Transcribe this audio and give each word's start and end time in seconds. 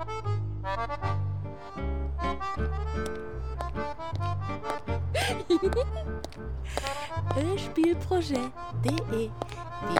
Spielprojet.de 7.58 9.20
Die 9.20 9.30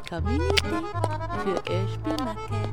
Community 0.09 0.80
für 1.45 1.61
Ölspielmacher. 1.71 2.71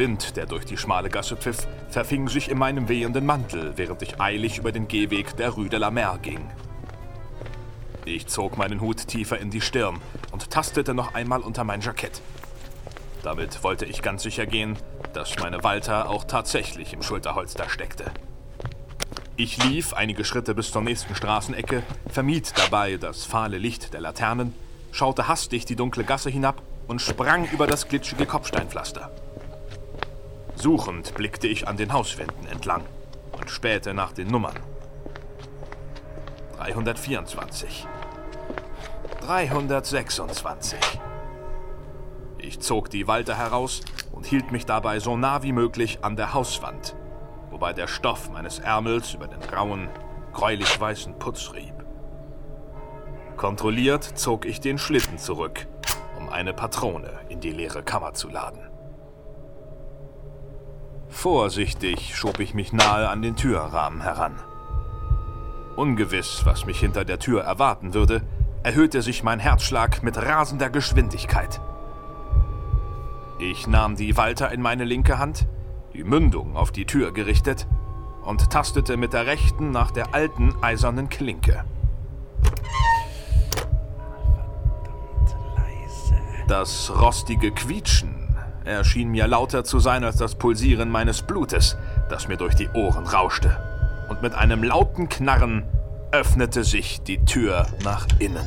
Wind, 0.00 0.36
der 0.36 0.46
durch 0.46 0.64
die 0.64 0.78
schmale 0.78 1.10
Gasse 1.10 1.36
pfiff, 1.36 1.68
verfing 1.90 2.26
sich 2.26 2.50
in 2.50 2.56
meinem 2.56 2.88
wehenden 2.88 3.26
Mantel, 3.26 3.74
während 3.76 4.00
ich 4.00 4.18
eilig 4.18 4.56
über 4.56 4.72
den 4.72 4.88
Gehweg 4.88 5.36
der 5.36 5.50
Rue 5.50 5.68
de 5.68 5.78
la 5.78 5.90
Mer 5.90 6.18
ging. 6.22 6.40
Ich 8.06 8.26
zog 8.26 8.56
meinen 8.56 8.80
Hut 8.80 9.06
tiefer 9.06 9.38
in 9.38 9.50
die 9.50 9.60
Stirn 9.60 10.00
und 10.32 10.50
tastete 10.50 10.94
noch 10.94 11.12
einmal 11.12 11.42
unter 11.42 11.64
mein 11.64 11.82
Jackett. 11.82 12.22
Damit 13.22 13.62
wollte 13.62 13.84
ich 13.84 14.00
ganz 14.00 14.22
sicher 14.22 14.46
gehen, 14.46 14.78
dass 15.12 15.38
meine 15.38 15.62
Walter 15.62 16.08
auch 16.08 16.24
tatsächlich 16.24 16.94
im 16.94 17.02
Schulterholster 17.02 17.68
steckte. 17.68 18.10
Ich 19.36 19.62
lief 19.62 19.92
einige 19.92 20.24
Schritte 20.24 20.54
bis 20.54 20.72
zur 20.72 20.80
nächsten 20.80 21.14
Straßenecke, 21.14 21.82
vermied 22.08 22.54
dabei 22.56 22.96
das 22.96 23.26
fahle 23.26 23.58
Licht 23.58 23.92
der 23.92 24.00
Laternen, 24.00 24.54
schaute 24.92 25.28
hastig 25.28 25.66
die 25.66 25.76
dunkle 25.76 26.04
Gasse 26.04 26.30
hinab 26.30 26.62
und 26.88 27.02
sprang 27.02 27.46
über 27.50 27.66
das 27.66 27.86
glitschige 27.86 28.24
Kopfsteinpflaster. 28.24 29.10
Suchend 30.60 31.14
blickte 31.14 31.48
ich 31.48 31.66
an 31.68 31.78
den 31.78 31.90
Hauswänden 31.90 32.46
entlang 32.46 32.82
und 33.32 33.48
spähte 33.48 33.94
nach 33.94 34.12
den 34.12 34.28
Nummern. 34.28 34.56
324. 36.58 37.86
326. 39.22 40.78
Ich 42.36 42.60
zog 42.60 42.90
die 42.90 43.08
Walter 43.08 43.38
heraus 43.38 43.80
und 44.12 44.26
hielt 44.26 44.52
mich 44.52 44.66
dabei 44.66 45.00
so 45.00 45.16
nah 45.16 45.42
wie 45.42 45.52
möglich 45.52 46.00
an 46.02 46.16
der 46.16 46.34
Hauswand, 46.34 46.94
wobei 47.48 47.72
der 47.72 47.86
Stoff 47.86 48.28
meines 48.30 48.58
Ärmels 48.58 49.14
über 49.14 49.28
den 49.28 49.40
grauen, 49.40 49.88
gräulich-weißen 50.34 51.18
Putz 51.18 51.54
rieb. 51.54 51.86
Kontrolliert 53.38 54.04
zog 54.04 54.44
ich 54.44 54.60
den 54.60 54.76
Schlitten 54.76 55.16
zurück, 55.16 55.66
um 56.18 56.28
eine 56.28 56.52
Patrone 56.52 57.18
in 57.30 57.40
die 57.40 57.52
leere 57.52 57.82
Kammer 57.82 58.12
zu 58.12 58.28
laden. 58.28 58.69
Vorsichtig 61.10 62.16
schob 62.16 62.40
ich 62.40 62.54
mich 62.54 62.72
nahe 62.72 63.08
an 63.08 63.20
den 63.20 63.36
Türrahmen 63.36 64.00
heran. 64.00 64.36
Ungewiss, 65.76 66.42
was 66.44 66.66
mich 66.66 66.80
hinter 66.80 67.04
der 67.04 67.18
Tür 67.18 67.42
erwarten 67.42 67.94
würde, 67.94 68.22
erhöhte 68.62 69.02
sich 69.02 69.22
mein 69.22 69.38
Herzschlag 69.38 70.02
mit 70.02 70.16
rasender 70.16 70.70
Geschwindigkeit. 70.70 71.60
Ich 73.38 73.66
nahm 73.66 73.96
die 73.96 74.16
Walter 74.16 74.52
in 74.52 74.62
meine 74.62 74.84
linke 74.84 75.18
Hand, 75.18 75.46
die 75.94 76.04
Mündung 76.04 76.56
auf 76.56 76.70
die 76.70 76.84
Tür 76.84 77.12
gerichtet, 77.12 77.66
und 78.22 78.50
tastete 78.50 78.96
mit 78.96 79.12
der 79.12 79.26
rechten 79.26 79.70
nach 79.70 79.90
der 79.90 80.14
alten 80.14 80.54
eisernen 80.62 81.08
Klinke. 81.08 81.64
Das 86.46 86.92
rostige 87.00 87.52
Quietschen 87.52 88.19
erschien 88.70 89.10
mir 89.10 89.26
lauter 89.26 89.64
zu 89.64 89.78
sein 89.78 90.04
als 90.04 90.16
das 90.16 90.34
Pulsieren 90.34 90.90
meines 90.90 91.22
Blutes, 91.22 91.76
das 92.08 92.28
mir 92.28 92.36
durch 92.36 92.54
die 92.54 92.68
Ohren 92.68 93.06
rauschte. 93.06 93.56
Und 94.08 94.22
mit 94.22 94.34
einem 94.34 94.62
lauten 94.62 95.08
Knarren 95.08 95.64
öffnete 96.12 96.64
sich 96.64 97.00
die 97.02 97.24
Tür 97.24 97.66
nach 97.84 98.06
innen. 98.18 98.46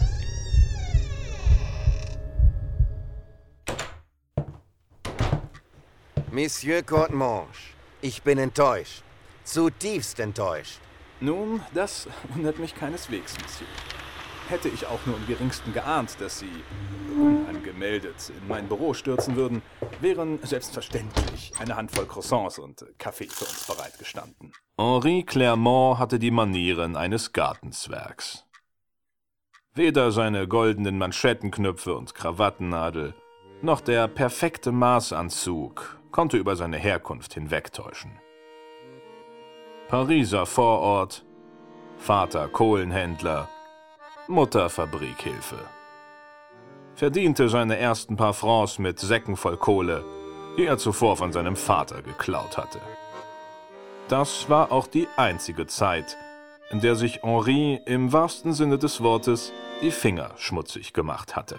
Monsieur 6.32 6.82
Courtemanche, 6.82 7.74
ich 8.02 8.24
bin 8.24 8.40
enttäuscht. 8.40 9.04
Zutiefst 9.44 10.20
enttäuscht. 10.20 10.80
Nun, 11.20 11.62
das 11.74 12.08
wundert 12.34 12.60
mich 12.60 12.76
keineswegs, 12.76 13.36
Monsieur. 13.42 13.68
Hätte 14.50 14.70
ich 14.70 14.86
auch 14.88 15.00
nur 15.06 15.18
im 15.18 15.28
geringsten 15.28 15.74
geahnt, 15.74 16.18
dass 16.20 16.40
Sie 16.40 16.52
unangemeldet 17.16 18.32
in 18.38 18.48
mein 18.48 18.68
Büro 18.68 18.94
stürzen 18.94 19.36
würden, 19.36 19.62
wären 20.02 20.40
selbstverständlich 20.44 21.54
eine 21.60 21.76
Handvoll 21.76 22.06
Croissants 22.06 22.60
und 22.60 22.86
Kaffee 22.98 23.28
für 23.28 23.46
uns 23.46 23.66
bereitgestanden. 23.66 24.54
Henri 24.78 25.24
Clermont 25.24 26.00
hatte 26.00 26.20
die 26.20 26.32
Manieren 26.32 26.96
eines 26.96 27.34
Gartenzwergs. 27.34 28.46
Weder 29.76 30.12
seine 30.12 30.48
goldenen 30.48 30.98
Manschettenknöpfe 30.98 31.96
und 31.96 32.14
Krawattennadel, 32.14 33.16
noch 33.62 33.82
der 33.82 34.08
perfekte 34.08 34.72
Maßanzug 34.72 36.00
konnte 36.12 36.38
über 36.38 36.56
seine 36.56 36.78
Herkunft 36.78 37.34
hinwegtäuschen. 37.34 38.20
Pariser 39.88 40.46
Vorort, 40.46 41.26
Vater 41.98 42.48
Kohlenhändler, 42.50 43.50
Mutter 44.30 44.70
Fabrikhilfe. 44.70 45.58
Verdiente 46.96 47.50
seine 47.50 47.78
ersten 47.78 48.16
paar 48.16 48.34
Francs 48.34 48.80
mit 48.80 48.98
Säcken 48.98 49.36
voll 49.36 49.58
Kohle, 49.58 50.06
die 50.58 50.66
er 50.66 50.78
zuvor 50.78 51.18
von 51.18 51.34
seinem 51.34 51.58
Vater 51.58 52.02
geklaut 52.02 52.58
hatte. 52.58 52.80
Das 54.08 54.50
war 54.50 54.72
auch 54.72 54.88
die 54.88 55.10
einzige 55.18 55.68
Zeit, 55.68 56.16
in 56.72 56.80
der 56.80 56.96
sich 56.96 57.22
Henri 57.24 57.82
im 57.86 58.14
wahrsten 58.14 58.54
Sinne 58.54 58.78
des 58.78 59.04
Wortes 59.04 59.52
die 59.82 59.92
Finger 59.92 60.32
schmutzig 60.38 60.94
gemacht 60.94 61.36
hatte. 61.36 61.58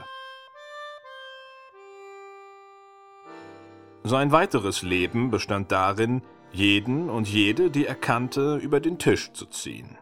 Sein 4.05 4.33
weiteres 4.33 4.81
Leben 4.81 5.31
bestand 5.31 5.71
darin, 5.71 6.23
jeden 6.51 7.11
und 7.11 7.29
jede, 7.29 7.71
die 7.71 7.85
er 7.85 7.95
kannte, 7.95 8.57
über 8.57 8.81
den 8.81 8.99
Tisch 8.99 9.33
zu 9.35 9.45
ziehen. 9.45 9.99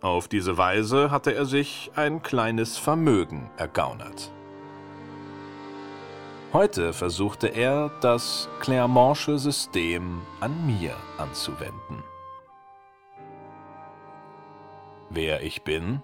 Auf 0.00 0.28
diese 0.28 0.56
Weise 0.56 1.10
hatte 1.10 1.34
er 1.34 1.44
sich 1.44 1.90
ein 1.96 2.22
kleines 2.22 2.78
Vermögen 2.78 3.50
ergaunert. 3.56 4.30
Heute 6.52 6.92
versuchte 6.92 7.48
er, 7.48 7.90
das 8.00 8.48
Clermontsche 8.60 9.38
System 9.38 10.22
an 10.40 10.66
mir 10.66 10.94
anzuwenden. 11.18 12.02
Wer 15.10 15.42
ich 15.42 15.62
bin? 15.62 16.02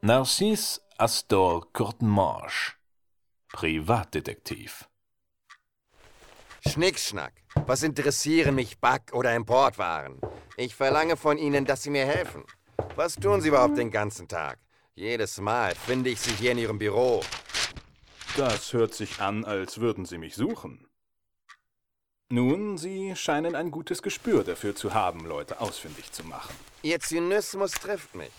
Narcisse 0.00 0.80
Astor 0.96 1.72
Courtemanche, 1.72 2.72
Privatdetektiv. 3.52 4.88
Schnickschnack. 6.66 7.34
Was 7.66 7.82
interessieren 7.82 8.54
mich 8.54 8.80
Back- 8.80 9.12
oder 9.12 9.34
Importwaren? 9.34 10.20
Ich 10.62 10.76
verlange 10.76 11.16
von 11.16 11.38
Ihnen, 11.38 11.64
dass 11.64 11.82
Sie 11.82 11.90
mir 11.90 12.06
helfen. 12.06 12.44
Was 12.94 13.16
tun 13.16 13.40
Sie 13.40 13.48
überhaupt 13.48 13.78
den 13.78 13.90
ganzen 13.90 14.28
Tag? 14.28 14.60
Jedes 14.94 15.40
Mal 15.40 15.74
finde 15.74 16.10
ich 16.10 16.20
Sie 16.20 16.30
hier 16.30 16.52
in 16.52 16.58
Ihrem 16.58 16.78
Büro. 16.78 17.24
Das 18.36 18.72
hört 18.72 18.94
sich 18.94 19.20
an, 19.20 19.44
als 19.44 19.80
würden 19.80 20.04
Sie 20.04 20.18
mich 20.18 20.36
suchen. 20.36 20.86
Nun, 22.28 22.78
Sie 22.78 23.16
scheinen 23.16 23.56
ein 23.56 23.72
gutes 23.72 24.02
Gespür 24.02 24.44
dafür 24.44 24.76
zu 24.76 24.94
haben, 24.94 25.26
Leute 25.26 25.60
ausfindig 25.60 26.12
zu 26.12 26.22
machen. 26.22 26.54
Ihr 26.82 27.00
Zynismus 27.00 27.72
trifft 27.72 28.14
mich. 28.14 28.30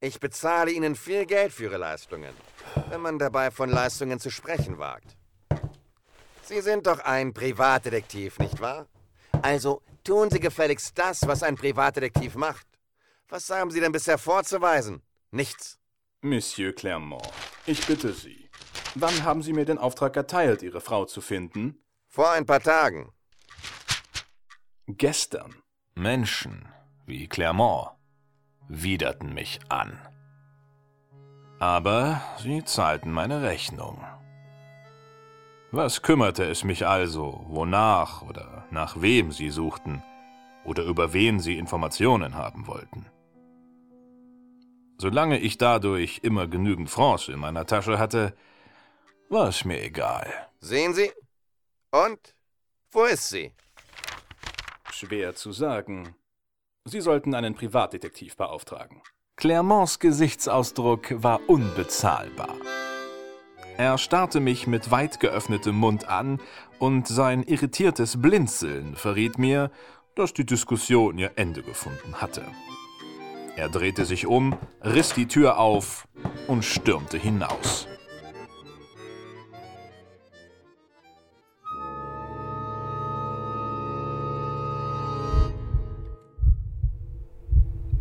Ich 0.00 0.18
bezahle 0.18 0.72
Ihnen 0.72 0.96
viel 0.96 1.24
Geld 1.24 1.52
für 1.52 1.64
Ihre 1.64 1.76
Leistungen, 1.76 2.34
wenn 2.88 3.00
man 3.00 3.16
dabei 3.20 3.52
von 3.52 3.70
Leistungen 3.70 4.18
zu 4.18 4.30
sprechen 4.30 4.78
wagt. 4.78 5.16
Sie 6.42 6.62
sind 6.62 6.88
doch 6.88 6.98
ein 6.98 7.32
Privatdetektiv, 7.32 8.40
nicht 8.40 8.60
wahr? 8.60 8.88
Also 9.40 9.82
tun 10.04 10.30
Sie 10.30 10.40
gefälligst 10.40 10.98
das, 10.98 11.26
was 11.26 11.42
ein 11.42 11.56
Privatdetektiv 11.56 12.34
macht. 12.34 12.66
Was 13.28 13.48
haben 13.50 13.70
Sie 13.70 13.80
denn 13.80 13.92
bisher 13.92 14.18
vorzuweisen? 14.18 15.02
Nichts. 15.30 15.78
Monsieur 16.20 16.72
Clermont, 16.74 17.28
ich 17.66 17.86
bitte 17.86 18.12
Sie. 18.12 18.50
Wann 18.94 19.24
haben 19.24 19.42
Sie 19.42 19.52
mir 19.52 19.64
den 19.64 19.78
Auftrag 19.78 20.16
erteilt, 20.16 20.62
Ihre 20.62 20.80
Frau 20.80 21.04
zu 21.04 21.20
finden? 21.20 21.82
Vor 22.08 22.30
ein 22.30 22.44
paar 22.44 22.60
Tagen. 22.60 23.12
Gestern. 24.86 25.54
Menschen 25.94 26.68
wie 27.06 27.28
Clermont 27.28 27.90
widerten 28.68 29.34
mich 29.34 29.60
an. 29.68 29.98
Aber 31.58 32.22
sie 32.42 32.64
zahlten 32.64 33.12
meine 33.12 33.42
Rechnung. 33.42 34.02
Was 35.72 36.02
kümmerte 36.02 36.44
es 36.44 36.64
mich 36.64 36.86
also, 36.86 37.44
wonach 37.46 38.22
oder 38.22 38.66
nach 38.72 39.00
wem 39.00 39.30
sie 39.30 39.50
suchten 39.50 40.02
oder 40.64 40.82
über 40.82 41.12
wen 41.12 41.38
sie 41.38 41.58
Informationen 41.58 42.34
haben 42.34 42.66
wollten? 42.66 43.06
Solange 44.98 45.38
ich 45.38 45.58
dadurch 45.58 46.20
immer 46.22 46.48
genügend 46.48 46.90
Francs 46.90 47.28
in 47.28 47.38
meiner 47.38 47.66
Tasche 47.66 48.00
hatte, 48.00 48.34
war 49.28 49.48
es 49.48 49.64
mir 49.64 49.80
egal. 49.80 50.28
Sehen 50.58 50.92
Sie? 50.92 51.10
Und? 51.92 52.34
Wo 52.90 53.04
ist 53.04 53.28
sie? 53.28 53.52
Schwer 54.92 55.36
zu 55.36 55.52
sagen. 55.52 56.16
Sie 56.84 57.00
sollten 57.00 57.32
einen 57.34 57.54
Privatdetektiv 57.54 58.36
beauftragen. 58.36 59.02
Clermonts 59.36 60.00
Gesichtsausdruck 60.00 61.22
war 61.22 61.40
unbezahlbar. 61.48 62.56
Er 63.80 63.96
starrte 63.96 64.40
mich 64.40 64.66
mit 64.66 64.90
weit 64.90 65.20
geöffnetem 65.20 65.74
Mund 65.74 66.06
an, 66.06 66.38
und 66.78 67.08
sein 67.08 67.42
irritiertes 67.42 68.20
Blinzeln 68.20 68.94
verriet 68.94 69.38
mir, 69.38 69.70
dass 70.14 70.34
die 70.34 70.44
Diskussion 70.44 71.16
ihr 71.16 71.30
Ende 71.36 71.62
gefunden 71.62 72.20
hatte. 72.20 72.44
Er 73.56 73.70
drehte 73.70 74.04
sich 74.04 74.26
um, 74.26 74.54
riss 74.84 75.14
die 75.14 75.28
Tür 75.28 75.56
auf 75.58 76.06
und 76.46 76.62
stürmte 76.62 77.16
hinaus. 77.16 77.88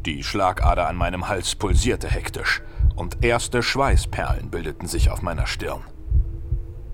Die 0.05 0.25
Schlagader 0.25 0.89
an 0.89 0.97
meinem 0.97 1.29
Hals 1.29 1.55
pulsierte 1.55 2.09
hektisch 2.09 2.61
und 2.99 3.23
erste 3.23 3.63
Schweißperlen 3.63 4.49
bildeten 4.49 4.87
sich 4.87 5.09
auf 5.09 5.21
meiner 5.21 5.47
Stirn. 5.47 5.81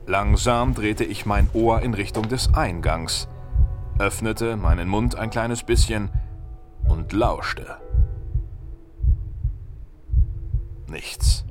Langsam 0.05 0.75
drehte 0.75 1.03
ich 1.03 1.25
mein 1.25 1.49
Ohr 1.53 1.81
in 1.81 1.95
Richtung 1.95 2.29
des 2.29 2.53
Eingangs, 2.53 3.27
öffnete 3.97 4.55
meinen 4.55 4.87
Mund 4.87 5.15
ein 5.15 5.31
kleines 5.31 5.63
bisschen 5.63 6.09
und 6.87 7.11
lauschte. 7.11 7.77
Nichts. 10.87 11.43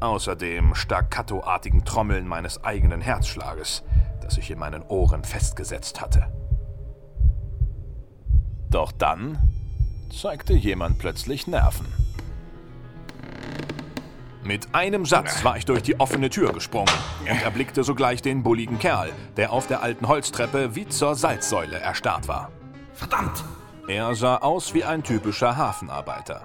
Außer 0.00 0.36
dem 0.36 0.74
staccatoartigen 0.74 1.86
Trommeln 1.86 2.28
meines 2.28 2.62
eigenen 2.62 3.00
Herzschlages, 3.00 3.84
das 4.20 4.34
sich 4.34 4.50
in 4.50 4.58
meinen 4.58 4.82
Ohren 4.82 5.24
festgesetzt 5.24 6.02
hatte. 6.02 6.30
Doch 8.68 8.92
dann 8.92 9.38
zeigte 10.10 10.52
jemand 10.52 10.98
plötzlich 10.98 11.46
Nerven. 11.46 12.03
Mit 14.44 14.74
einem 14.74 15.06
Satz 15.06 15.42
war 15.42 15.56
ich 15.56 15.64
durch 15.64 15.82
die 15.82 15.98
offene 15.98 16.28
Tür 16.28 16.52
gesprungen 16.52 16.92
und 17.20 17.42
erblickte 17.42 17.82
sogleich 17.82 18.20
den 18.20 18.42
bulligen 18.42 18.78
Kerl, 18.78 19.10
der 19.38 19.52
auf 19.52 19.66
der 19.66 19.82
alten 19.82 20.06
Holztreppe 20.06 20.74
wie 20.74 20.86
zur 20.86 21.14
Salzsäule 21.14 21.78
erstarrt 21.78 22.28
war. 22.28 22.52
Verdammt! 22.92 23.42
Er 23.88 24.14
sah 24.14 24.36
aus 24.36 24.74
wie 24.74 24.84
ein 24.84 25.02
typischer 25.02 25.56
Hafenarbeiter. 25.56 26.44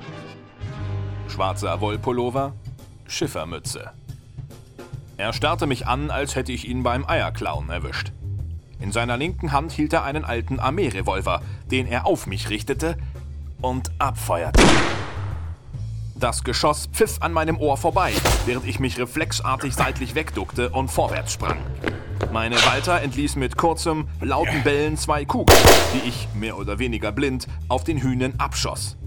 Schwarzer 1.28 1.82
Wollpullover, 1.82 2.54
Schiffermütze. 3.06 3.92
Er 5.18 5.34
starrte 5.34 5.68
mich 5.68 5.86
an, 5.86 6.10
als 6.10 6.36
hätte 6.36 6.54
ich 6.54 6.70
ihn 6.70 6.84
beim 6.84 7.06
Eierklauen 7.06 7.70
erwischt. 7.70 8.14
In 8.80 8.94
seiner 8.94 9.18
linken 9.18 9.52
Hand 9.52 9.74
hielt 9.74 9.92
er 9.92 10.04
einen 10.04 10.24
alten 10.24 10.60
Armeerevolver, 10.60 11.42
den 11.70 11.86
er 11.86 12.06
auf 12.06 12.28
mich 12.28 12.50
richtete 12.50 12.98
und 13.62 13.92
abfeuerte. 14.00 14.64
Das 16.20 16.44
Geschoss 16.44 16.90
pfiff 16.92 17.22
an 17.22 17.32
meinem 17.32 17.58
Ohr 17.58 17.78
vorbei, 17.78 18.12
während 18.46 18.68
ich 18.68 18.82
mich 18.82 19.00
reflexartig 19.00 19.74
seitlich 19.74 20.16
wegduckte 20.16 20.70
und 20.70 20.92
vorwärts 20.92 21.32
sprang. 21.32 21.60
Meine 22.34 22.58
Walter 22.66 23.02
entließ 23.02 23.38
mit 23.38 23.56
kurzem, 23.56 24.10
lauten 24.20 24.62
Bellen 24.64 24.98
zwei 24.98 25.24
Kugeln, 25.24 25.58
die 25.94 26.10
ich, 26.10 26.28
mehr 26.34 26.58
oder 26.58 26.78
weniger 26.78 27.14
blind, 27.14 27.48
auf 27.70 27.86
den 27.86 28.02
Hühnen 28.02 28.38
abschoss. 28.38 28.98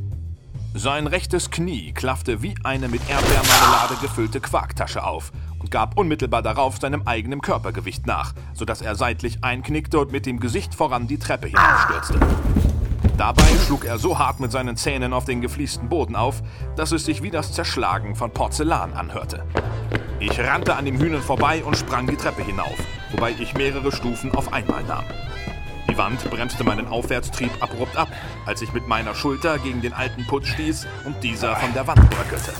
Sein 0.73 1.07
rechtes 1.07 1.51
Knie 1.51 1.93
klaffte 1.93 2.41
wie 2.41 2.55
eine 2.65 2.89
mit 2.89 3.03
Erdbeermarmelade 3.07 3.97
gefüllte 4.01 4.41
Quarktasche 4.41 5.05
auf 5.05 5.33
und 5.59 5.71
gab 5.71 5.99
unmittelbar 5.99 6.41
darauf 6.41 6.79
seinem 6.79 7.03
eigenen 7.07 7.43
Körpergewicht 7.43 8.07
nach, 8.07 8.33
sodass 8.55 8.81
er 8.81 8.95
seitlich 8.95 9.45
einknickte 9.45 9.99
und 9.99 10.13
mit 10.13 10.25
dem 10.25 10.41
Gesicht 10.41 10.75
voran 10.75 11.09
die 11.09 11.19
Treppe 11.19 11.49
hinaufstürzte. 11.49 12.72
Dabei 13.17 13.45
schlug 13.67 13.85
er 13.85 13.99
so 13.99 14.19
hart 14.19 14.41
mit 14.41 14.51
seinen 14.51 14.77
Zähnen 14.77 15.13
auf 15.13 15.25
den 15.25 15.41
gefliesten 15.41 15.89
Boden 15.89 16.17
auf, 16.17 16.43
dass 16.77 16.93
es 16.93 17.05
sich 17.05 17.23
wie 17.23 17.31
das 17.31 17.53
Zerschlagen 17.53 18.17
von 18.17 18.31
Porzellan 18.31 18.95
anhörte. 18.95 19.45
Ich 20.19 20.39
rannte 20.41 20.77
an 20.77 20.85
dem 20.85 20.99
Hühnen 20.99 21.21
vorbei 21.21 21.63
und 21.65 21.77
sprang 21.77 22.07
die 22.07 22.17
Treppe 22.17 22.43
hinauf, 22.43 22.77
wobei 23.11 23.35
ich 23.39 23.55
mehrere 23.55 23.93
Stufen 23.93 24.35
auf 24.35 24.53
einmal 24.53 24.83
nahm. 24.85 25.05
Die 25.91 25.99
Wand 25.99 26.29
bremste 26.31 26.65
meinen 26.65 26.89
Aufwärtstrieb 26.89 27.51
abrupt 27.61 27.97
ab, 27.97 28.09
als 28.47 28.63
ich 28.63 28.73
mit 28.73 28.89
meiner 28.89 29.15
Schulter 29.15 29.59
gegen 29.59 29.83
den 29.83 29.93
alten 29.93 30.27
Putz 30.27 30.49
stieß 30.49 30.87
und 31.05 31.23
dieser 31.23 31.55
von 31.57 31.75
der 31.75 31.87
Wand 31.87 32.09
bröckelte. 32.09 32.53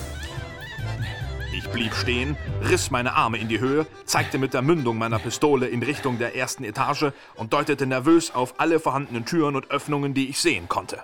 Blieb 1.73 1.95
stehen, 1.95 2.37
riss 2.69 2.91
meine 2.91 3.15
Arme 3.15 3.39
in 3.39 3.49
die 3.49 3.59
Höhe, 3.59 3.87
zeigte 4.05 4.37
mit 4.37 4.53
der 4.53 4.61
Mündung 4.61 4.99
meiner 4.99 5.19
Pistole 5.19 5.69
in 5.69 5.83
Richtung 5.83 6.19
der 6.19 6.37
ersten 6.37 6.65
Etage 6.65 7.13
und 7.35 7.53
deutete 7.55 7.87
nervös 7.87 8.31
auf 8.31 8.61
alle 8.61 8.79
vorhandenen 8.79 9.25
Türen 9.25 9.57
und 9.57 9.71
Öffnungen, 9.71 10.13
die 10.13 10.29
ich 10.29 10.39
sehen 10.39 10.69
konnte. 10.69 11.03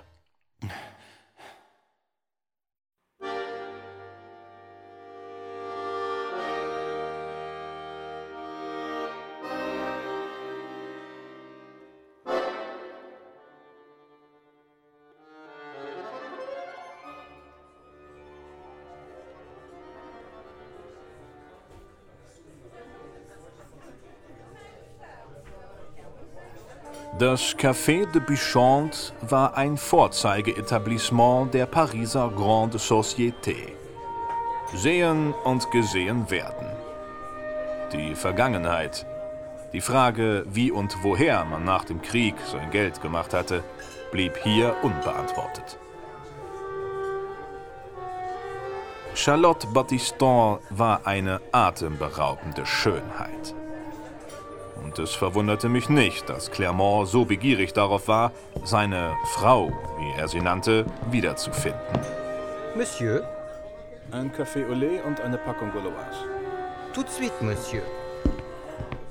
Das 27.19 27.53
Café 27.57 28.05
de 28.05 28.21
Bichonte 28.21 29.11
war 29.19 29.57
ein 29.57 29.75
Vorzeigeetablissement 29.75 31.53
der 31.53 31.65
Pariser 31.65 32.31
Grande 32.33 32.77
Société. 32.77 33.73
Sehen 34.73 35.33
und 35.43 35.69
gesehen 35.69 36.31
werden. 36.31 36.67
Die 37.91 38.15
Vergangenheit, 38.15 39.05
die 39.73 39.81
Frage, 39.81 40.45
wie 40.47 40.71
und 40.71 40.95
woher 41.03 41.43
man 41.43 41.65
nach 41.65 41.83
dem 41.83 42.01
Krieg 42.01 42.35
sein 42.49 42.71
Geld 42.71 43.01
gemacht 43.01 43.33
hatte, 43.33 43.65
blieb 44.13 44.37
hier 44.37 44.77
unbeantwortet. 44.81 45.77
Charlotte 49.13 49.67
Battiston 49.67 50.59
war 50.69 51.05
eine 51.05 51.41
atemberaubende 51.51 52.65
Schönheit. 52.65 53.58
Und 54.89 54.97
es 54.97 55.13
verwunderte 55.13 55.69
mich 55.69 55.87
nicht, 55.87 56.29
dass 56.29 56.49
Clermont 56.49 57.07
so 57.07 57.23
begierig 57.23 57.73
darauf 57.73 58.07
war, 58.07 58.31
seine 58.63 59.15
Frau, 59.35 59.71
wie 59.99 60.19
er 60.19 60.27
sie 60.27 60.41
nannte, 60.41 60.83
wiederzufinden. 61.11 61.79
Monsieur, 62.75 63.21
Ein 64.11 64.31
Café 64.31 64.65
au 64.67 64.73
lait 64.73 65.03
und 65.05 65.21
eine 65.21 65.37
Packung 65.37 65.71
Gauloise. 65.71 66.25
tout 66.95 67.05
de 67.05 67.11
suite, 67.11 67.39
Monsieur. 67.39 67.83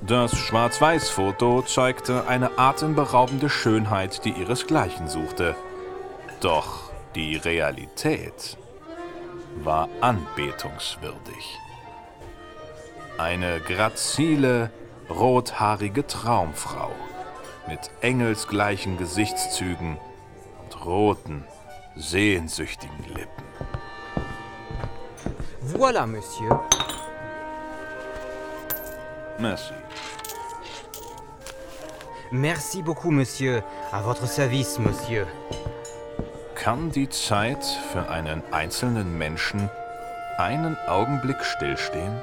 Das 0.01 0.35
Schwarz-Weiß-Foto 0.35 1.61
zeigte 1.61 2.27
eine 2.27 2.59
atemberaubende 2.59 3.49
Schönheit, 3.49 4.25
die 4.25 4.31
ihresgleichen 4.31 5.07
suchte. 5.07 5.55
Doch 6.41 6.91
die 7.15 7.37
Realität 7.37 8.57
war 9.63 9.87
anbetungswürdig. 10.01 11.57
Eine 13.17 13.61
grazile, 13.61 14.71
rothaarige 15.09 16.05
Traumfrau 16.05 16.91
mit 17.67 17.79
engelsgleichen 18.01 18.97
Gesichtszügen 18.97 19.97
und 20.63 20.85
roten, 20.85 21.45
sehnsüchtigen 21.95 23.03
Lippen. 23.07 23.43
Voilà, 25.61 26.05
Monsieur. 26.07 26.61
Merci. 29.37 29.73
Merci 32.31 32.81
beaucoup, 32.81 33.11
Monsieur. 33.11 33.63
À 33.91 34.01
votre 34.01 34.27
service, 34.27 34.79
Monsieur. 34.79 35.27
Kann 36.55 36.91
die 36.91 37.09
Zeit 37.09 37.63
für 37.91 38.09
einen 38.09 38.43
einzelnen 38.51 39.17
Menschen 39.17 39.69
einen 40.37 40.77
Augenblick 40.87 41.43
stillstehen? 41.43 42.21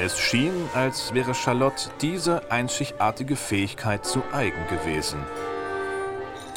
Es 0.00 0.16
schien, 0.16 0.70
als 0.74 1.12
wäre 1.12 1.34
Charlotte 1.34 1.90
diese 2.00 2.52
einzigartige 2.52 3.34
Fähigkeit 3.34 4.06
zu 4.06 4.22
eigen 4.32 4.64
gewesen. 4.68 5.18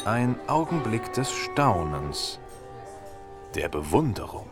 Ein 0.04 0.36
Augenblick 0.46 1.12
des 1.14 1.32
Staunens, 1.32 2.38
der 3.56 3.68
Bewunderung. 3.68 4.48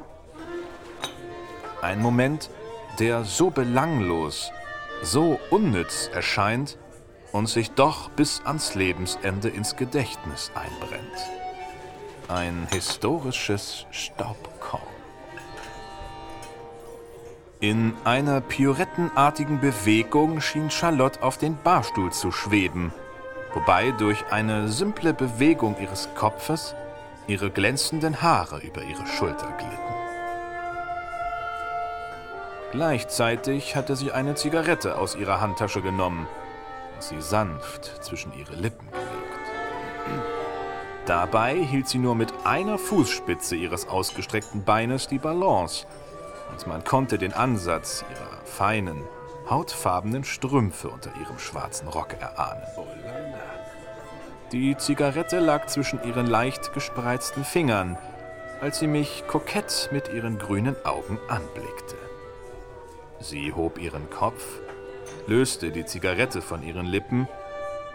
Ein 1.80 2.02
Moment, 2.02 2.50
der 2.99 3.23
so 3.23 3.50
belanglos, 3.50 4.50
so 5.02 5.38
unnütz 5.50 6.11
erscheint 6.12 6.76
und 7.30 7.49
sich 7.49 7.70
doch 7.70 8.11
bis 8.11 8.42
ans 8.44 8.75
Lebensende 8.75 9.50
ins 9.50 9.76
Gedächtnis 9.76 10.50
einbrennt. 10.56 11.16
Ein 12.26 12.66
historisches 12.73 13.87
Staubkorn. 13.92 14.89
In 17.62 17.93
einer 18.05 18.40
pirouettenartigen 18.40 19.61
Bewegung 19.61 20.40
schien 20.40 20.71
Charlotte 20.71 21.23
auf 21.23 21.37
den 21.37 21.59
Barstuhl 21.62 22.11
zu 22.11 22.33
schweben, 22.33 22.90
wobei 23.52 23.90
durch 23.90 24.25
eine 24.31 24.69
simple 24.69 25.12
Bewegung 25.12 25.76
ihres 25.79 26.09
Kopfes 26.14 26.75
ihre 27.26 27.50
glänzenden 27.50 28.23
Haare 28.23 28.61
über 28.61 28.83
ihre 28.83 29.07
Schulter 29.07 29.52
glitten. 29.59 29.95
Gleichzeitig 32.73 33.76
hatte 33.76 33.95
sie 33.95 34.11
eine 34.11 34.37
Zigarette 34.37 34.97
aus 34.97 35.14
ihrer 35.14 35.43
Handtasche 35.43 35.83
genommen 35.83 36.26
und 36.95 37.02
sie 37.02 37.21
sanft 37.21 38.02
zwischen 38.02 38.33
ihre 38.38 38.55
Lippen 38.55 38.90
gelegt. 38.90 39.11
Dabei 41.05 41.57
hielt 41.57 41.88
sie 41.88 41.99
nur 41.99 42.14
mit 42.14 42.33
einer 42.45 42.79
Fußspitze 42.79 43.55
ihres 43.55 43.87
ausgestreckten 43.87 44.64
Beines 44.64 45.09
die 45.09 45.19
Balance 45.19 45.87
und 46.50 46.66
man 46.66 46.85
konnte 46.85 47.19
den 47.19 47.33
Ansatz 47.33 48.04
ihrer 48.11 48.45
feinen, 48.45 49.02
hautfarbenen 49.49 50.25
Strümpfe 50.25 50.88
unter 50.88 51.11
ihrem 51.21 51.38
schwarzen 51.38 51.88
Rock 51.88 52.14
erahnen. 52.21 52.62
Die 54.52 54.76
Zigarette 54.76 55.38
lag 55.38 55.66
zwischen 55.66 56.02
ihren 56.04 56.26
leicht 56.26 56.73
gespreizten 56.73 57.45
Fingern, 57.45 57.97
als 58.61 58.78
sie 58.78 58.87
mich 58.87 59.25
kokett 59.26 59.88
mit 59.92 60.12
ihren 60.12 60.38
grünen 60.38 60.76
Augen 60.85 61.19
anblickte. 61.28 61.97
Sie 63.21 63.52
hob 63.52 63.78
ihren 63.78 64.11
Kopf, 64.11 64.61
löste 65.26 65.71
die 65.71 65.85
Zigarette 65.85 66.42
von 66.42 66.62
ihren 66.62 66.87
Lippen 66.87 67.28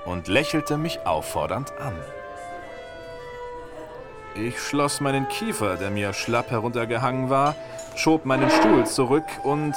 und 0.06 0.28
lächelte 0.28 0.78
mich 0.78 1.06
auffordernd 1.06 1.74
an. 1.80 1.96
Ich 4.38 4.60
schloss 4.60 5.00
meinen 5.00 5.30
Kiefer, 5.30 5.78
der 5.78 5.90
mir 5.90 6.12
schlapp 6.12 6.52
heruntergehangen 6.52 7.30
war, 7.30 7.56
schob 7.96 8.26
meinen 8.26 8.50
Stuhl 8.50 8.86
zurück 8.86 9.24
und 9.44 9.74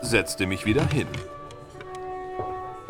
setzte 0.00 0.46
mich 0.46 0.64
wieder 0.64 0.86
hin. 0.86 1.06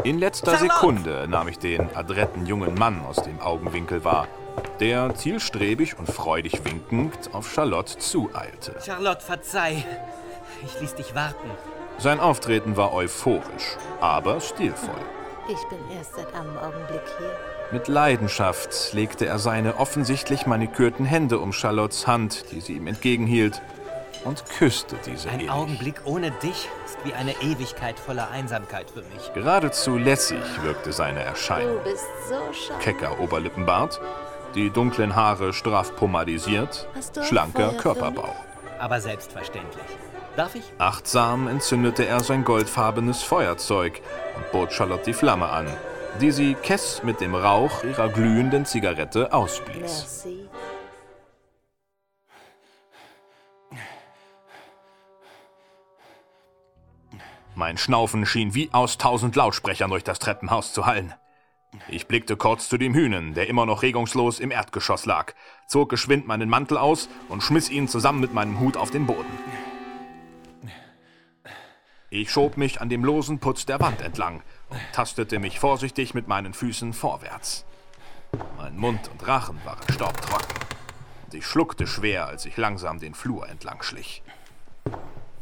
In 0.05 0.21
letzter! 0.21 0.57
Sekunde 0.57 1.27
nahm 1.29 1.49
ich 1.49 1.59
den 1.59 1.95
adretten 1.97 2.47
jungen 2.47 2.75
Mann 2.75 3.05
aus 3.05 3.17
dem 3.17 3.41
Augenwinkel 3.41 4.05
wahr, 4.05 4.29
der 4.79 5.17
zielstrebig 5.17 5.99
und 5.99 6.09
freudig 6.09 6.65
winkend 6.65 7.31
auf 7.33 7.53
Charlotte 7.53 7.99
zueilte. 7.99 8.77
Charlotte, 8.87 9.25
verzeih. 9.25 9.85
Ich 10.65 10.81
ließ 10.81 10.95
dich 10.95 11.15
warten. 11.17 11.51
Sein 11.99 12.21
Auftreten 12.21 12.77
war 12.77 12.93
euphorisch, 12.93 13.77
aber 14.01 14.41
stilvoll. 14.41 14.95
Ich 15.49 15.69
bin 15.69 15.79
erst 15.99 16.15
seit 16.15 16.33
einem 16.35 16.57
Augenblick 16.57 17.03
hier. 17.19 17.60
Mit 17.73 17.87
Leidenschaft 17.87 18.93
legte 18.95 19.27
er 19.27 19.39
seine 19.39 19.79
offensichtlich 19.79 20.45
manikürten 20.45 21.05
Hände 21.05 21.39
um 21.39 21.53
Charlottes 21.53 22.09
Hand, 22.09 22.51
die 22.51 22.61
sie 22.61 22.73
ihm 22.73 22.89
entgegenhielt, 22.89 23.63
und 24.25 24.45
küsste 24.59 24.97
diese 25.07 25.31
Ein 25.31 25.39
ewig. 25.39 25.51
Augenblick 25.51 26.01
ohne 26.05 26.33
dich 26.33 26.69
ist 26.85 26.99
wie 27.05 27.15
eine 27.15 27.33
Ewigkeit 27.43 27.99
voller 28.01 28.29
Einsamkeit 28.31 28.91
für 28.91 29.03
mich. 29.03 29.33
Geradezu 29.35 29.97
lässig 29.97 30.43
wirkte 30.63 30.93
seine 30.93 31.21
Erscheinung. 31.21 31.77
Du 31.85 31.91
bist 31.91 32.07
so 32.29 32.53
scharf. 32.53 32.81
Kecker 32.81 33.21
Oberlippenbart, 33.21 34.01
die 34.57 34.71
dunklen 34.71 35.15
Haare 35.15 35.53
straff 35.53 35.95
pomadisiert, 35.95 36.89
schlanker 37.23 37.73
Körperbau. 37.75 38.35
Aber 38.81 39.01
selbstverständlich. 39.01 39.85
Darf 40.37 40.57
ich? 40.57 40.65
Achtsam 40.79 41.47
entzündete 41.47 42.05
er 42.05 42.21
sein 42.21 42.45
goldfarbenes 42.45 43.23
Feuerzeug 43.23 44.01
und 44.37 44.51
bot 44.51 44.73
Charlotte 44.73 45.05
die 45.05 45.13
Flamme 45.13 45.49
an, 45.51 45.67
die 46.19 46.31
sie 46.31 46.55
Kess 46.55 47.03
mit 47.03 47.21
dem 47.21 47.35
Rauch 47.35 47.85
ihrer 47.85 48.09
glühenden 48.09 48.65
Zigarette 48.65 49.33
ausblies. 49.33 50.27
Mein 57.55 57.77
Schnaufen 57.77 58.25
schien 58.27 58.55
wie 58.55 58.71
aus 58.73 58.97
tausend 58.99 59.37
Lautsprechern 59.37 59.91
durch 59.91 60.05
das 60.05 60.19
Treppenhaus 60.19 60.73
zu 60.73 60.87
hallen. 60.87 61.15
Ich 61.89 62.09
blickte 62.09 62.37
kurz 62.37 62.69
zu 62.69 62.79
dem 62.79 62.95
Hühnen, 62.95 63.35
der 63.35 63.49
immer 63.49 63.67
noch 63.67 63.83
regungslos 63.83 64.41
im 64.41 64.51
Erdgeschoss 64.51 65.07
lag, 65.07 65.35
zog 65.69 65.89
geschwind 65.89 66.27
meinen 66.27 66.49
Mantel 66.49 66.79
aus 66.79 67.09
und 67.29 67.43
schmiss 67.43 67.71
ihn 67.71 67.87
zusammen 67.87 68.21
mit 68.21 68.35
meinem 68.35 68.59
Hut 68.61 68.77
auf 68.77 68.91
den 68.91 69.07
Boden. 69.07 69.39
Ich 72.09 72.31
schob 72.31 72.57
mich 72.57 72.81
an 72.81 72.89
dem 72.89 73.05
losen 73.05 73.39
Putz 73.39 73.67
der 73.67 73.79
Wand 73.79 74.01
entlang 74.01 74.43
tastete 74.93 75.39
mich 75.39 75.61
vorsichtig 75.61 76.15
mit 76.15 76.29
meinen 76.29 76.55
Füßen 76.55 76.93
vorwärts. 76.93 77.65
Mein 78.57 78.77
Mund 78.77 79.11
und 79.11 79.27
Rachen 79.27 79.59
waren 79.65 79.93
staubtrocken 79.93 80.57
und 81.27 81.35
ich 81.35 81.47
schluckte 81.47 81.87
schwer, 81.87 82.27
als 82.27 82.45
ich 82.45 82.57
langsam 82.57 82.99
den 82.99 83.15
Flur 83.15 83.49
entlang 83.49 83.83
schlich. 83.83 84.23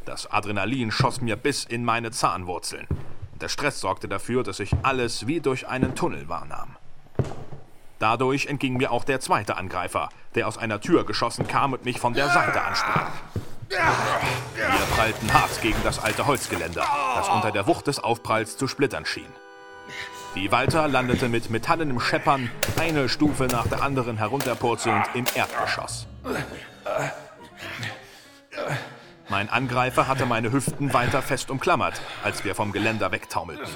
Das 0.04 0.30
Adrenalin 0.30 0.90
schoss 0.90 1.20
mir 1.20 1.36
bis 1.36 1.64
in 1.64 1.84
meine 1.84 2.10
Zahnwurzeln. 2.10 2.86
Und 3.32 3.42
der 3.42 3.48
Stress 3.48 3.80
sorgte 3.80 4.08
dafür, 4.08 4.42
dass 4.42 4.60
ich 4.60 4.74
alles 4.82 5.26
wie 5.26 5.40
durch 5.40 5.68
einen 5.68 5.94
Tunnel 5.94 6.28
wahrnahm. 6.28 6.76
Dadurch 7.98 8.46
entging 8.46 8.76
mir 8.76 8.92
auch 8.92 9.04
der 9.04 9.20
zweite 9.20 9.56
Angreifer, 9.56 10.08
der 10.34 10.46
aus 10.46 10.56
einer 10.56 10.80
Tür 10.80 11.04
geschossen 11.04 11.46
kam 11.48 11.72
und 11.72 11.84
mich 11.84 11.98
von 11.98 12.14
der 12.14 12.28
Seite 12.28 12.62
ansprang. 12.62 13.06
Wir 13.70 14.94
prallten 14.94 15.32
hart 15.32 15.60
gegen 15.60 15.78
das 15.84 15.98
alte 15.98 16.26
Holzgeländer, 16.26 16.86
das 17.16 17.28
unter 17.28 17.50
der 17.50 17.66
Wucht 17.66 17.86
des 17.86 17.98
Aufpralls 17.98 18.56
zu 18.56 18.66
splittern 18.66 19.04
schien. 19.04 19.30
Die 20.34 20.50
Walter 20.50 20.88
landete 20.88 21.28
mit 21.28 21.50
metallenem 21.50 22.00
Scheppern 22.00 22.50
eine 22.78 23.08
Stufe 23.08 23.44
nach 23.44 23.66
der 23.66 23.82
anderen 23.82 24.16
herunterpurzelnd 24.16 25.06
im 25.14 25.26
Erdgeschoss. 25.34 26.06
Mein 29.28 29.50
Angreifer 29.50 30.08
hatte 30.08 30.24
meine 30.24 30.50
Hüften 30.52 30.94
weiter 30.94 31.20
fest 31.20 31.50
umklammert, 31.50 32.00
als 32.24 32.44
wir 32.44 32.54
vom 32.54 32.72
Geländer 32.72 33.12
wegtaumelten. 33.12 33.68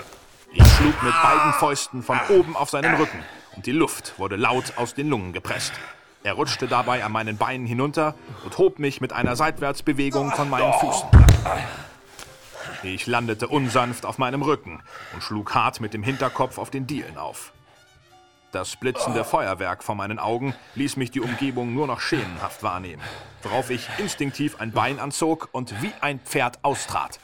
Ich 0.52 0.66
schlug 0.72 1.02
mit 1.02 1.14
beiden 1.22 1.52
Fäusten 1.54 2.02
von 2.02 2.18
oben 2.30 2.56
auf 2.56 2.70
seinen 2.70 2.94
Rücken 2.94 3.22
und 3.56 3.66
die 3.66 3.72
Luft 3.72 4.18
wurde 4.18 4.36
laut 4.36 4.74
aus 4.76 4.94
den 4.94 5.08
Lungen 5.08 5.32
gepresst. 5.32 5.72
Er 6.24 6.34
rutschte 6.34 6.68
dabei 6.68 7.04
an 7.04 7.12
meinen 7.12 7.36
Beinen 7.36 7.66
hinunter 7.66 8.14
und 8.44 8.56
hob 8.58 8.78
mich 8.78 9.00
mit 9.00 9.12
einer 9.12 9.34
Seitwärtsbewegung 9.34 10.30
von 10.30 10.48
meinen 10.48 10.72
Füßen. 10.74 11.08
Ich 12.84 13.06
landete 13.06 13.48
unsanft 13.48 14.06
auf 14.06 14.18
meinem 14.18 14.42
Rücken 14.42 14.82
und 15.14 15.22
schlug 15.22 15.54
hart 15.54 15.80
mit 15.80 15.94
dem 15.94 16.02
Hinterkopf 16.02 16.58
auf 16.58 16.70
den 16.70 16.86
Dielen 16.86 17.16
auf. 17.18 17.52
Das 18.52 18.76
blitzende 18.76 19.24
Feuerwerk 19.24 19.82
vor 19.82 19.94
meinen 19.94 20.18
Augen 20.18 20.54
ließ 20.74 20.96
mich 20.96 21.10
die 21.10 21.20
Umgebung 21.20 21.72
nur 21.74 21.86
noch 21.86 22.00
schemenhaft 22.00 22.62
wahrnehmen, 22.62 23.02
worauf 23.42 23.70
ich 23.70 23.88
instinktiv 23.98 24.60
ein 24.60 24.72
Bein 24.72 24.98
anzog 24.98 25.48
und 25.52 25.82
wie 25.82 25.92
ein 26.02 26.20
Pferd 26.20 26.58
austrat. 26.62 27.18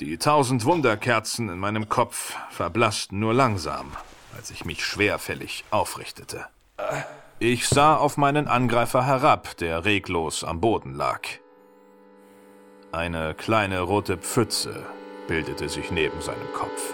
Die 0.00 0.18
tausend 0.18 0.64
Wunderkerzen 0.64 1.48
in 1.48 1.58
meinem 1.60 1.88
Kopf 1.88 2.36
verblassten 2.50 3.20
nur 3.20 3.32
langsam, 3.32 3.92
als 4.36 4.50
ich 4.50 4.64
mich 4.64 4.84
schwerfällig 4.84 5.64
aufrichtete. 5.70 6.46
Ich 7.38 7.68
sah 7.68 7.96
auf 7.96 8.16
meinen 8.16 8.48
Angreifer 8.48 9.06
herab, 9.06 9.56
der 9.58 9.84
reglos 9.84 10.42
am 10.42 10.60
Boden 10.60 10.94
lag. 10.94 11.20
Eine 12.90 13.34
kleine 13.34 13.82
rote 13.82 14.16
Pfütze 14.18 14.84
bildete 15.28 15.68
sich 15.68 15.92
neben 15.92 16.20
seinem 16.20 16.52
Kopf. 16.54 16.92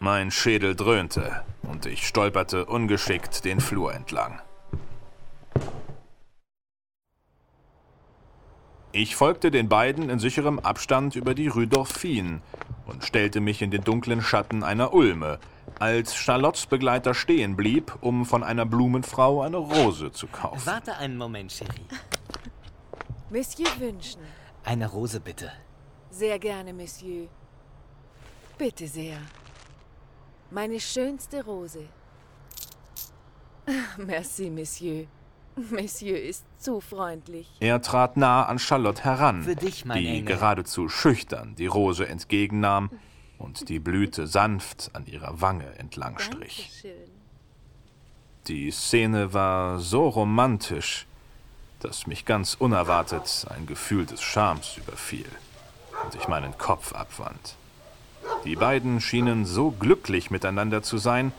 Mein 0.00 0.30
Schädel 0.30 0.76
dröhnte 0.76 1.44
und 1.62 1.86
ich 1.86 2.06
stolperte 2.06 2.66
ungeschickt 2.66 3.46
den 3.46 3.60
Flur 3.60 3.94
entlang. 3.94 4.38
Ich 8.96 9.16
folgte 9.16 9.50
den 9.50 9.68
beiden 9.68 10.08
in 10.08 10.20
sicherem 10.20 10.60
Abstand 10.60 11.16
über 11.16 11.34
die 11.34 11.48
Rue 11.48 11.66
Dauphine 11.66 12.40
und 12.86 13.02
stellte 13.02 13.40
mich 13.40 13.60
in 13.60 13.72
den 13.72 13.82
dunklen 13.82 14.22
Schatten 14.22 14.62
einer 14.62 14.94
Ulme, 14.94 15.40
als 15.80 16.14
Charlottes 16.14 16.66
Begleiter 16.66 17.12
stehen 17.12 17.56
blieb, 17.56 17.92
um 18.02 18.24
von 18.24 18.44
einer 18.44 18.64
Blumenfrau 18.64 19.42
eine 19.42 19.56
Rose 19.56 20.12
zu 20.12 20.28
kaufen. 20.28 20.64
Warte 20.64 20.96
einen 20.96 21.16
Moment, 21.16 21.50
Cherie. 21.50 21.88
Monsieur 23.30 23.66
wünschen. 23.80 24.20
Eine 24.62 24.86
Rose 24.86 25.18
bitte. 25.18 25.50
Sehr 26.10 26.38
gerne, 26.38 26.72
Monsieur. 26.72 27.26
Bitte 28.56 28.86
sehr. 28.86 29.16
Meine 30.52 30.78
schönste 30.78 31.44
Rose. 31.44 31.88
Merci, 33.96 34.50
Monsieur. 34.50 35.08
Monsieur 35.70 36.20
ist 36.20 36.44
zu 36.58 36.80
freundlich. 36.80 37.48
Er 37.60 37.80
trat 37.80 38.16
nah 38.16 38.44
an 38.44 38.58
Charlotte 38.58 39.04
heran, 39.04 39.42
Für 39.42 39.56
dich, 39.56 39.84
mein 39.84 39.98
die 39.98 40.08
Engel. 40.08 40.24
geradezu 40.24 40.88
schüchtern 40.88 41.54
die 41.56 41.66
Rose 41.66 42.06
entgegennahm 42.08 42.90
und 43.38 43.68
die 43.68 43.78
Blüte 43.78 44.26
sanft 44.26 44.90
an 44.94 45.06
ihrer 45.06 45.40
Wange 45.40 45.78
entlang 45.78 46.18
strich. 46.18 46.70
Dankeschön. 46.82 47.10
Die 48.48 48.70
Szene 48.70 49.32
war 49.32 49.78
so 49.78 50.08
romantisch, 50.08 51.06
dass 51.80 52.06
mich 52.06 52.24
ganz 52.24 52.54
unerwartet 52.54 53.46
ein 53.50 53.66
Gefühl 53.66 54.06
des 54.06 54.22
Schams 54.22 54.76
überfiel 54.76 55.26
und 56.04 56.14
ich 56.14 56.28
meinen 56.28 56.56
Kopf 56.58 56.92
abwand. 56.92 57.56
Die 58.44 58.56
beiden 58.56 59.00
schienen 59.00 59.44
so 59.44 59.70
glücklich 59.70 60.30
miteinander 60.30 60.82
zu 60.82 60.98
sein, 60.98 61.32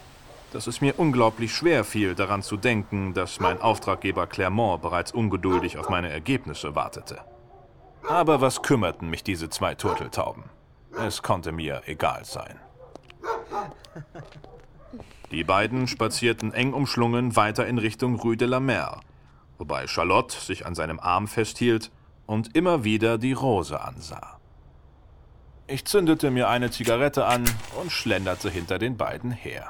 dass 0.55 0.67
es 0.67 0.79
mir 0.79 0.97
unglaublich 0.97 1.53
schwer 1.53 1.83
fiel, 1.83 2.15
daran 2.15 2.41
zu 2.41 2.55
denken, 2.55 3.13
dass 3.13 3.41
mein 3.41 3.59
Auftraggeber 3.61 4.25
Clermont 4.25 4.81
bereits 4.81 5.11
ungeduldig 5.11 5.77
auf 5.77 5.89
meine 5.89 6.09
Ergebnisse 6.09 6.75
wartete. 6.75 7.19
Aber 8.07 8.39
was 8.39 8.61
kümmerten 8.61 9.09
mich 9.09 9.21
diese 9.21 9.49
zwei 9.49 9.75
Turteltauben? 9.75 10.45
Es 10.97 11.21
konnte 11.21 11.51
mir 11.51 11.81
egal 11.87 12.23
sein. 12.23 12.57
Die 15.31 15.43
beiden 15.43 15.89
spazierten 15.89 16.53
eng 16.53 16.71
umschlungen 16.71 17.35
weiter 17.35 17.67
in 17.67 17.77
Richtung 17.77 18.15
Rue 18.15 18.37
de 18.37 18.47
la 18.47 18.61
Mer, 18.61 19.01
wobei 19.57 19.87
Charlotte 19.87 20.37
sich 20.39 20.65
an 20.65 20.73
seinem 20.73 21.01
Arm 21.01 21.27
festhielt 21.27 21.91
und 22.27 22.55
immer 22.55 22.85
wieder 22.85 23.17
die 23.17 23.33
Rose 23.33 23.81
ansah. 23.81 24.39
Ich 25.67 25.83
zündete 25.83 26.31
mir 26.31 26.47
eine 26.47 26.71
Zigarette 26.71 27.25
an 27.25 27.43
und 27.81 27.91
schlenderte 27.91 28.49
hinter 28.49 28.79
den 28.79 28.95
beiden 28.95 29.31
her. 29.31 29.69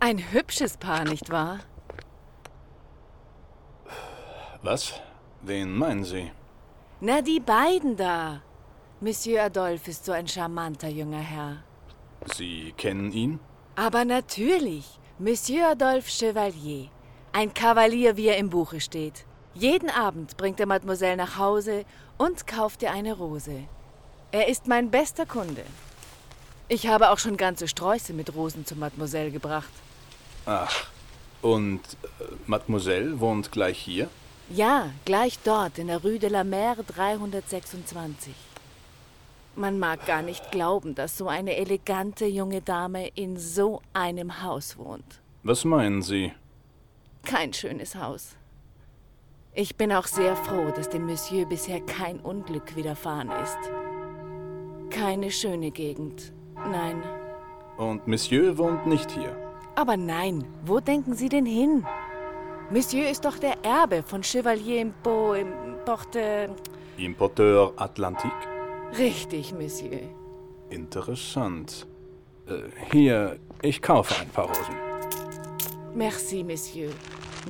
Ein 0.00 0.18
hübsches 0.32 0.76
Paar, 0.76 1.04
nicht 1.04 1.30
wahr? 1.30 1.60
Was? 4.62 5.00
Wen 5.42 5.76
meinen 5.76 6.04
Sie? 6.04 6.30
Na, 7.00 7.20
die 7.20 7.40
beiden 7.40 7.96
da. 7.96 8.42
Monsieur 9.00 9.44
Adolphe 9.44 9.90
ist 9.90 10.04
so 10.04 10.12
ein 10.12 10.26
charmanter 10.26 10.88
junger 10.88 11.20
Herr. 11.20 11.64
Sie 12.34 12.72
kennen 12.76 13.12
ihn? 13.12 13.40
Aber 13.76 14.04
natürlich, 14.04 14.98
Monsieur 15.18 15.70
Adolphe 15.70 16.10
Chevalier. 16.10 16.88
Ein 17.32 17.52
Kavalier, 17.52 18.16
wie 18.16 18.28
er 18.28 18.38
im 18.38 18.48
Buche 18.48 18.80
steht. 18.80 19.26
Jeden 19.54 19.90
Abend 19.90 20.36
bringt 20.36 20.60
er 20.60 20.66
Mademoiselle 20.66 21.16
nach 21.16 21.38
Hause 21.38 21.84
und 22.16 22.46
kauft 22.46 22.82
ihr 22.82 22.92
eine 22.92 23.14
Rose. 23.14 23.68
Er 24.32 24.48
ist 24.48 24.66
mein 24.66 24.90
bester 24.90 25.26
Kunde. 25.26 25.64
Ich 26.68 26.86
habe 26.86 27.10
auch 27.10 27.18
schon 27.18 27.36
ganze 27.36 27.68
Sträuße 27.68 28.12
mit 28.14 28.34
Rosen 28.34 28.64
zu 28.64 28.74
Mademoiselle 28.76 29.30
gebracht. 29.30 29.70
Ach, 30.46 30.86
und 31.42 31.80
äh, 31.80 32.24
Mademoiselle 32.46 33.20
wohnt 33.20 33.52
gleich 33.52 33.78
hier? 33.78 34.08
Ja, 34.48 34.90
gleich 35.04 35.38
dort 35.44 35.78
in 35.78 35.88
der 35.88 36.02
Rue 36.02 36.18
de 36.18 36.30
la 36.30 36.44
Mer 36.44 36.76
326. 36.76 38.34
Man 39.56 39.78
mag 39.78 40.06
gar 40.06 40.22
nicht 40.22 40.50
glauben, 40.50 40.94
dass 40.94 41.16
so 41.16 41.28
eine 41.28 41.56
elegante 41.56 42.26
junge 42.26 42.60
Dame 42.60 43.08
in 43.08 43.38
so 43.38 43.82
einem 43.92 44.42
Haus 44.42 44.76
wohnt. 44.76 45.20
Was 45.42 45.64
meinen 45.64 46.02
Sie? 46.02 46.32
Kein 47.24 47.52
schönes 47.52 47.94
Haus. 47.94 48.36
Ich 49.52 49.76
bin 49.76 49.92
auch 49.92 50.06
sehr 50.06 50.34
froh, 50.34 50.72
dass 50.74 50.88
dem 50.88 51.06
Monsieur 51.06 51.46
bisher 51.46 51.80
kein 51.80 52.18
Unglück 52.18 52.74
widerfahren 52.74 53.30
ist. 53.30 53.58
Keine 54.90 55.30
schöne 55.30 55.70
Gegend. 55.70 56.32
Nein. 56.70 57.02
Und 57.76 58.06
Monsieur 58.06 58.56
wohnt 58.56 58.86
nicht 58.86 59.10
hier. 59.10 59.36
Aber 59.74 59.96
nein, 59.96 60.44
wo 60.64 60.80
denken 60.80 61.14
Sie 61.14 61.28
denn 61.28 61.46
hin? 61.46 61.84
Monsieur 62.70 63.10
ist 63.10 63.24
doch 63.24 63.38
der 63.38 63.62
Erbe 63.64 64.02
von 64.02 64.22
Chevalier 64.22 64.80
im 64.82 64.94
Beau, 65.02 65.34
im 65.34 65.52
Porte. 65.84 66.50
Importeur 66.96 67.72
Atlantique? 67.76 68.32
Richtig, 68.96 69.52
Monsieur. 69.52 70.00
Interessant. 70.70 71.86
Äh, 72.46 72.62
hier, 72.92 73.38
ich 73.62 73.82
kaufe 73.82 74.20
ein 74.20 74.28
paar 74.28 74.46
Rosen. 74.46 74.74
Merci, 75.94 76.44
Monsieur. 76.44 76.90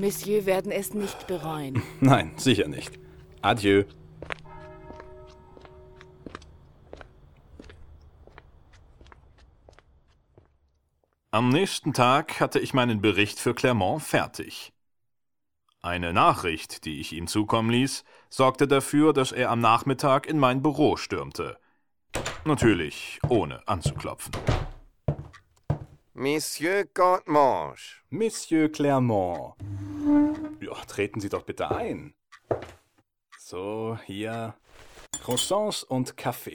Monsieur 0.00 0.44
werden 0.46 0.72
es 0.72 0.94
nicht 0.94 1.26
bereuen. 1.26 1.82
Nein, 2.00 2.32
sicher 2.36 2.66
nicht. 2.68 2.98
Adieu. 3.42 3.84
Am 11.34 11.48
nächsten 11.48 11.92
Tag 11.92 12.38
hatte 12.38 12.60
ich 12.60 12.74
meinen 12.74 13.00
Bericht 13.00 13.40
für 13.40 13.56
Clermont 13.56 14.04
fertig. 14.04 14.72
Eine 15.82 16.12
Nachricht, 16.12 16.84
die 16.84 17.00
ich 17.00 17.12
ihm 17.12 17.26
zukommen 17.26 17.70
ließ, 17.70 18.04
sorgte 18.30 18.68
dafür, 18.68 19.12
dass 19.12 19.32
er 19.32 19.50
am 19.50 19.58
Nachmittag 19.58 20.26
in 20.28 20.38
mein 20.38 20.62
Büro 20.62 20.96
stürmte. 20.96 21.58
Natürlich 22.44 23.18
ohne 23.28 23.66
anzuklopfen. 23.66 24.30
Monsieur 26.12 26.84
Courtemanche. 26.94 27.96
Monsieur 28.10 28.68
Clermont. 28.68 29.56
Ja, 30.60 30.74
treten 30.86 31.18
Sie 31.18 31.30
doch 31.30 31.42
bitte 31.42 31.68
ein. 31.68 32.14
So, 33.40 33.98
hier. 34.06 34.54
Croissants 35.24 35.82
und 35.82 36.16
Kaffee. 36.16 36.52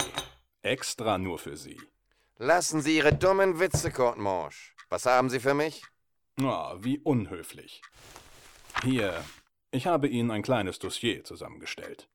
Extra 0.61 1.17
nur 1.17 1.37
für 1.37 1.57
Sie. 1.57 1.81
Lassen 2.41 2.81
Sie 2.81 2.95
Ihre 2.95 3.13
dummen 3.13 3.59
Witze, 3.59 3.91
Courtemanche. 3.91 4.71
Was 4.87 5.05
haben 5.05 5.29
Sie 5.29 5.41
für 5.41 5.53
mich? 5.53 5.83
Ah, 6.41 6.73
wie 6.79 6.97
unhöflich. 6.99 7.81
Hier, 8.81 9.25
ich 9.71 9.87
habe 9.87 10.07
Ihnen 10.07 10.31
ein 10.31 10.41
kleines 10.41 10.79
Dossier 10.79 11.25
zusammengestellt. 11.25 12.07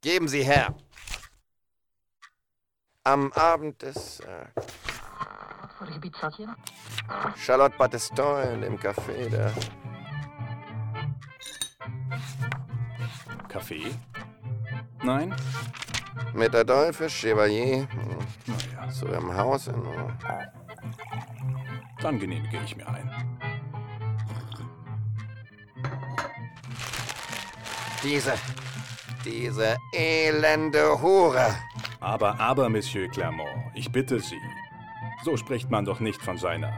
Geben 0.00 0.26
Sie 0.26 0.42
her. 0.42 0.76
Am 3.04 3.32
Abend 3.34 3.80
des 3.82 4.18
äh, 4.18 4.46
Charlotte 7.36 7.76
Batteston 7.78 8.54
in 8.54 8.60
dem 8.62 8.78
Café 8.78 9.28
der 9.28 9.54
Kaffee? 13.48 13.94
Nein? 15.04 15.36
mit 16.34 16.54
Adolphe 16.54 17.08
Chevalier 17.08 17.88
hm, 17.90 18.18
So 18.90 19.06
im 19.06 19.36
Haus 19.36 19.68
in 19.68 19.82
dann 22.00 22.18
genehmige 22.18 22.58
ich 22.64 22.76
mir 22.76 22.88
ein. 22.88 23.10
diese 28.02 28.34
diese 29.24 29.76
elende 29.92 31.00
Hure. 31.02 31.54
Aber, 32.00 32.38
aber, 32.38 32.68
Monsieur 32.68 33.08
Clermont, 33.08 33.48
ich 33.74 33.90
bitte 33.90 34.20
Sie. 34.20 34.40
So 35.24 35.36
spricht 35.36 35.70
man 35.70 35.84
doch 35.84 36.00
nicht 36.00 36.22
von 36.22 36.38
seiner 36.38 36.72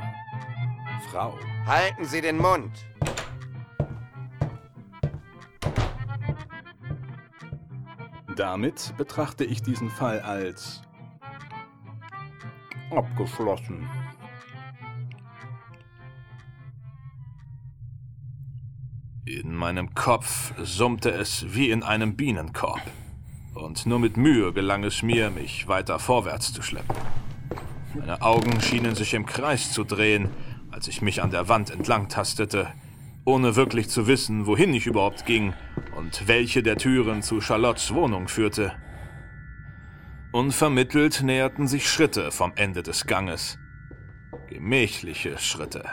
Frau. 1.11 1.39
Halten 1.67 2.05
Sie 2.05 2.21
den 2.23 2.39
Mund. 2.39 2.73
Damit 8.35 8.95
betrachte 8.97 9.45
ich 9.45 9.63
diesen 9.63 9.91
Fall 9.91 10.21
als 10.21 10.83
abgeschlossen. 12.90 13.88
In 19.26 19.55
meinem 19.55 19.94
Kopf 19.94 20.53
summte 20.61 21.11
es 21.12 21.46
wie 21.55 21.70
in 21.70 21.83
einem 21.83 22.16
Bienenkorb. 22.16 22.83
Und 23.55 23.87
nur 23.87 23.98
mit 23.98 24.16
Mühe 24.16 24.53
gelang 24.53 24.85
es 24.85 25.03
mir, 25.03 25.31
mich 25.31 25.68
weiter 25.68 25.98
vorwärts 25.98 26.53
zu 26.53 26.62
schleppen. 26.62 26.96
Meine 27.94 28.22
Augen 28.22 28.61
schienen 28.61 28.94
sich 28.94 29.14
im 29.14 29.26
Kreis 29.26 29.72
zu 29.72 29.85
drehen, 29.85 30.29
als 30.70 30.88
ich 30.88 31.03
mich 31.03 31.22
an 31.22 31.31
der 31.31 31.48
Wand 31.48 31.70
entlang 31.70 32.09
tastete, 32.09 32.68
ohne 33.24 33.57
wirklich 33.57 33.88
zu 33.88 34.07
wissen, 34.07 34.46
wohin 34.46 34.72
ich 34.74 34.87
überhaupt 34.87 35.26
ging 35.26 35.53
und 35.96 36.26
welche 36.26 36.62
der 36.62 36.76
Türen 36.76 37.22
zu 37.22 37.40
Charlottes 37.40 37.92
Wohnung 37.94 38.29
führte. 38.29 38.72
Unvermittelt 40.33 41.23
näherten 41.23 41.66
sich 41.66 41.90
Schritte 41.90 42.31
vom 42.31 42.53
Ende 42.55 42.85
des 42.85 43.07
Ganges. 43.07 43.59
Gemächliche 44.49 45.38
Schritte. 45.38 45.85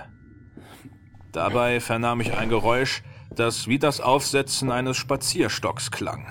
Dabei 1.31 1.79
vernahm 1.79 2.21
ich 2.21 2.37
ein 2.37 2.49
Geräusch, 2.49 3.01
das 3.35 3.67
wie 3.67 3.79
das 3.79 3.99
Aufsetzen 3.99 4.71
eines 4.71 4.95
Spazierstocks 4.95 5.89
klang. 5.89 6.27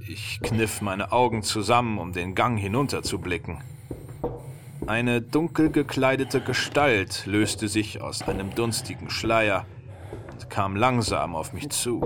Ich 0.00 0.40
kniff 0.42 0.80
meine 0.80 1.12
Augen 1.12 1.42
zusammen, 1.42 1.98
um 1.98 2.12
den 2.12 2.34
Gang 2.34 2.58
hinunterzublicken. 2.58 3.58
Eine 4.86 5.20
dunkel 5.20 5.70
gekleidete 5.70 6.40
Gestalt 6.40 7.26
löste 7.26 7.68
sich 7.68 8.00
aus 8.00 8.22
einem 8.22 8.54
dunstigen 8.54 9.10
Schleier 9.10 9.66
und 10.32 10.48
kam 10.48 10.74
langsam 10.74 11.36
auf 11.36 11.52
mich 11.52 11.68
zu. 11.68 12.00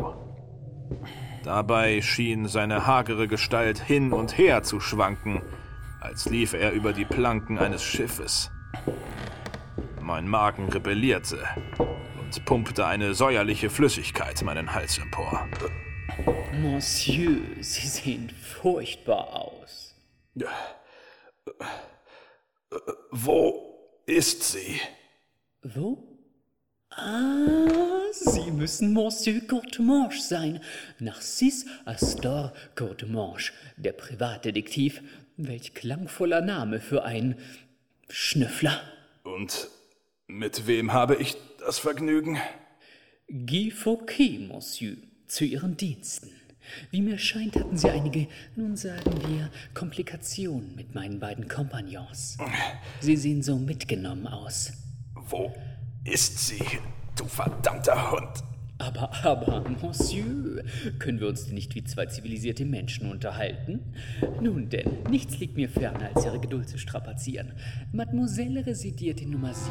Dabei 1.46 2.02
schien 2.02 2.48
seine 2.48 2.88
hagere 2.88 3.28
Gestalt 3.28 3.78
hin 3.78 4.12
und 4.12 4.37
her 4.37 4.64
zu 4.64 4.80
schwanken, 4.80 5.42
als 6.00 6.28
liefe 6.28 6.59
er 6.59 6.72
über 6.72 6.92
die 6.92 7.04
Planken 7.04 7.56
eines 7.56 7.85
Schiffes. 7.85 8.50
Mein 10.00 10.26
Magen 10.26 10.68
rebellierte 10.68 11.38
und 11.78 12.44
pumpte 12.46 12.85
eine 12.85 13.14
säuerliche 13.14 13.70
Flüssigkeit 13.70 14.42
meinen 14.42 14.74
Hals 14.74 14.98
empor. 14.98 15.46
Monsieur, 16.52 17.42
Sie 17.61 17.87
sehen 17.87 18.28
furchtbar 18.30 19.28
aus. 19.32 19.94
Wo 23.12 24.02
ist 24.04 24.42
sie? 24.42 24.80
Wo? 25.62 26.15
Ah, 26.90 27.66
Sie 28.12 28.51
müssen 28.51 28.92
Monsieur 28.92 29.40
Courtemanche 29.46 30.20
sein. 30.20 30.61
Narcisse 30.99 31.66
Astor 31.85 32.53
Courtemanche, 32.75 33.53
der 33.77 33.92
Privatdetektiv. 33.92 35.03
Welch 35.37 35.75
klangvoller 35.75 36.40
Name 36.40 36.81
für 36.81 37.05
einen 37.05 37.37
Schnüffler. 38.09 38.81
Und 39.25 39.68
mit 40.27 40.66
wem 40.66 40.92
habe 40.92 41.16
ich 41.16 41.37
das 41.59 41.79
Vergnügen? 41.79 42.38
Guy 43.29 43.70
Fauquet, 43.70 44.38
Monsieur, 44.49 44.96
zu 45.27 45.44
Ihren 45.44 45.77
Diensten. 45.77 46.31
Wie 46.90 47.03
mir 47.03 47.18
scheint, 47.18 47.57
hatten 47.57 47.77
Sie 47.77 47.90
einige, 47.90 48.29
nun 48.55 48.77
sagen 48.77 49.12
wir, 49.29 49.51
Komplikationen 49.75 50.75
mit 50.75 50.94
meinen 50.94 51.20
beiden 51.20 51.49
Kompagnons. 51.49 52.38
Sie 53.01 53.16
sehen 53.16 53.42
so 53.42 53.57
mitgenommen 53.57 54.27
aus. 54.27 54.72
Wo 55.14 55.53
ist 56.06 56.46
sie, 56.46 56.62
du 57.16 57.24
verdammter 57.24 58.10
Hund? 58.12 58.42
Aber, 58.78 59.10
aber, 59.24 59.64
Monsieur, 59.82 60.62
können 60.98 61.18
wir 61.18 61.28
uns 61.28 61.46
denn 61.46 61.54
nicht 61.54 61.74
wie 61.74 61.82
zwei 61.84 62.06
zivilisierte 62.06 62.66
Menschen 62.66 63.10
unterhalten? 63.10 63.80
Nun 64.42 64.68
denn, 64.68 64.98
nichts 65.08 65.38
liegt 65.38 65.56
mir 65.56 65.70
ferner, 65.70 66.10
als 66.14 66.26
Ihre 66.26 66.40
Geduld 66.40 66.68
zu 66.68 66.78
strapazieren. 66.78 67.52
Mademoiselle 67.92 68.66
residiert 68.66 69.22
in 69.22 69.30
Nummer 69.30 69.54
7. 69.54 69.70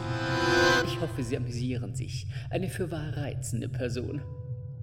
Ich 0.87 0.99
hoffe, 0.99 1.23
Sie 1.23 1.37
amüsieren 1.37 1.93
sich. 1.93 2.25
Eine 2.49 2.67
fürwahr 2.67 3.15
reizende 3.15 3.69
Person. 3.69 4.21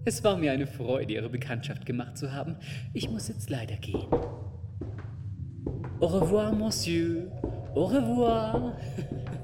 Es 0.05 0.23
war 0.23 0.37
mir 0.37 0.53
eine 0.53 0.69
Freude, 0.69 1.15
Ihre 1.15 1.29
Bekanntschaft 1.29 1.85
gemacht 1.85 2.17
zu 2.17 2.33
haben. 2.33 2.57
Ich 2.95 3.11
muss 3.11 3.27
jetzt 3.27 3.51
leider 3.51 3.77
gehen. 3.77 4.07
Au 5.99 6.07
revoir, 6.07 6.53
Monsieur. 6.53 7.31
Au 7.75 7.85
revoir. 7.87 8.77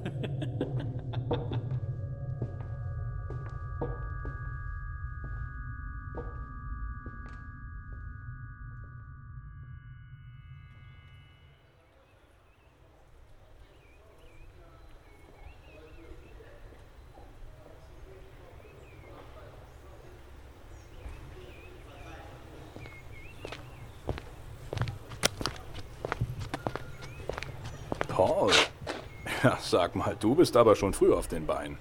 sag 29.68 29.96
mal, 29.96 30.16
du 30.18 30.34
bist 30.34 30.56
aber 30.56 30.76
schon 30.76 30.94
früh 30.94 31.12
auf 31.12 31.28
den 31.28 31.46
Beinen. 31.46 31.78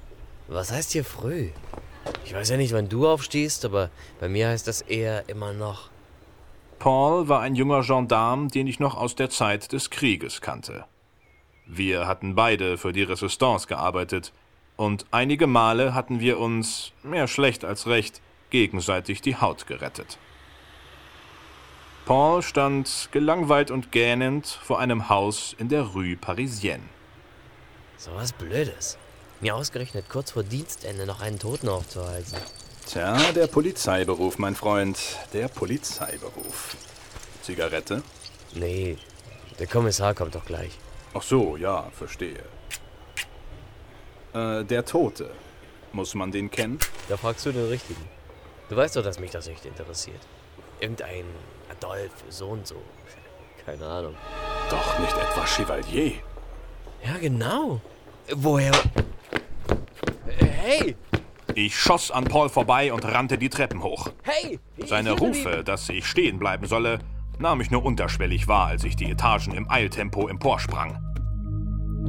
Was 0.48 0.72
heißt 0.72 0.94
hier 0.94 1.04
früh? 1.04 1.50
Ich 2.24 2.34
weiß 2.34 2.50
ja 2.50 2.58
nicht, 2.58 2.74
wann 2.74 2.90
du 2.90 3.08
aufstehst, 3.08 3.66
aber 3.66 3.90
bei 4.20 4.30
mir 4.30 4.50
heißt 4.50 4.68
das 4.68 4.82
eher 4.82 5.28
immer 5.28 5.54
noch. 5.54 5.90
Paul 6.80 7.28
war 7.28 7.42
ein 7.42 7.56
junger 7.56 7.82
Gendarm, 7.82 8.50
den 8.50 8.68
ich 8.68 8.80
noch 8.80 8.96
aus 8.96 9.16
der 9.16 9.30
Zeit 9.30 9.72
des 9.74 9.90
Krieges 9.90 10.42
kannte. 10.42 10.86
Wir 11.66 12.08
hatten 12.08 12.36
beide 12.36 12.78
für 12.78 12.94
die 12.94 13.04
Resistance 13.04 13.68
gearbeitet, 13.68 14.32
und 14.78 15.06
einige 15.10 15.48
Male 15.48 15.96
hatten 15.96 16.20
wir 16.20 16.40
uns, 16.40 16.94
mehr 17.04 17.28
schlecht 17.28 17.66
als 17.66 17.88
recht, 17.88 18.22
gegenseitig 18.52 19.22
die 19.22 19.36
Haut 19.36 19.66
gerettet. 19.66 20.20
Paul 22.06 22.42
stand 22.42 23.10
gelangweilt 23.12 23.70
und 23.70 23.92
gähnend 23.92 24.48
vor 24.48 24.80
einem 24.80 25.10
Haus 25.10 25.54
in 25.58 25.68
der 25.68 25.82
Rue 25.82 26.16
Parisienne. 26.16 26.84
So 27.98 28.14
was 28.14 28.32
Blödes. 28.32 28.98
Mir 29.42 29.56
ausgerechnet 29.56 30.10
kurz 30.10 30.32
vor 30.32 30.44
Dienstende 30.44 31.06
noch 31.06 31.22
einen 31.22 31.40
Toten 31.40 31.68
aufzuhalten. 31.70 32.38
Tja, 32.88 33.18
der 33.34 33.48
Polizeiberuf, 33.48 34.38
mein 34.38 34.56
Freund. 34.56 34.98
Der 35.34 35.48
Polizeiberuf. 35.48 36.76
Zigarette? 37.42 38.02
Nee, 38.54 38.98
der 39.60 39.68
Kommissar 39.68 40.14
kommt 40.14 40.36
doch 40.36 40.46
gleich. 40.46 40.72
Ach 41.14 41.22
so, 41.22 41.58
ja, 41.58 41.90
verstehe. 41.92 42.44
Äh, 44.34 44.64
der 44.64 44.86
Tote. 44.86 45.32
Muss 45.92 46.14
man 46.16 46.32
den 46.32 46.52
kennen? 46.52 46.80
Da 47.10 47.18
fragst 47.18 47.46
du 47.46 47.52
den 47.52 47.68
Richtigen. 47.68 48.08
Du 48.70 48.76
weißt 48.76 48.96
doch, 48.96 49.04
dass 49.04 49.20
mich 49.20 49.32
das 49.32 49.48
nicht 49.48 49.66
interessiert. 49.66 50.22
Irgendein 50.80 51.26
Adolf, 51.70 52.12
so 52.30 52.50
und 52.50 52.68
so. 52.68 52.82
Keine 53.66 53.86
Ahnung. 53.86 54.16
Doch 54.70 55.00
nicht 55.00 55.14
etwa 55.14 55.46
Chevalier. 55.46 56.14
Ja, 57.04 57.18
genau. 57.20 57.82
Woher? 58.36 58.74
Äh, 60.40 60.46
Hey! 60.46 60.96
Ich 61.56 61.76
schoss 61.78 62.12
an 62.12 62.26
Paul 62.26 62.50
vorbei 62.50 62.94
und 62.94 63.04
rannte 63.06 63.38
die 63.38 63.50
Treppen 63.50 63.82
hoch. 63.82 64.10
Hey! 64.24 64.60
Seine 64.86 65.12
Rufe, 65.14 65.64
dass 65.64 65.90
ich 65.90 66.06
stehen 66.06 66.38
bleiben 66.40 66.68
solle, 66.68 67.00
nahm 67.40 67.62
ich 67.62 67.72
nur 67.72 67.84
unterschwellig 67.84 68.48
wahr, 68.48 68.68
als 68.68 68.84
ich 68.84 68.96
die 68.96 69.10
Etagen 69.10 69.54
im 69.54 69.70
Eiltempo 69.72 70.28
emporsprang. 70.28 71.00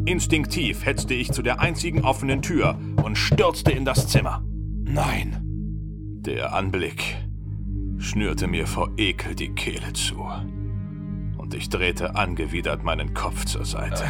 Instinktiv 0.07 0.85
hetzte 0.85 1.15
ich 1.15 1.33
zu 1.33 1.43
der 1.43 1.61
einzigen 1.61 2.05
offenen 2.05 2.43
Tür 2.43 2.79
und 3.03 3.17
stürzte 3.17 3.71
in 3.71 3.85
das 3.85 4.09
Zimmer. 4.09 4.43
Nein. 4.85 5.45
Der 6.27 6.53
Anblick 6.53 7.17
schnürte 7.99 8.49
mir 8.49 8.67
vor 8.67 8.91
Ekel 8.97 9.35
die 9.35 9.55
Kehle 9.55 9.93
zu. 9.93 10.29
Und 11.37 11.55
ich 11.55 11.69
drehte 11.69 12.17
angewidert 12.17 12.83
meinen 12.85 13.15
Kopf 13.15 13.45
zur 13.45 13.65
Seite. 13.65 14.05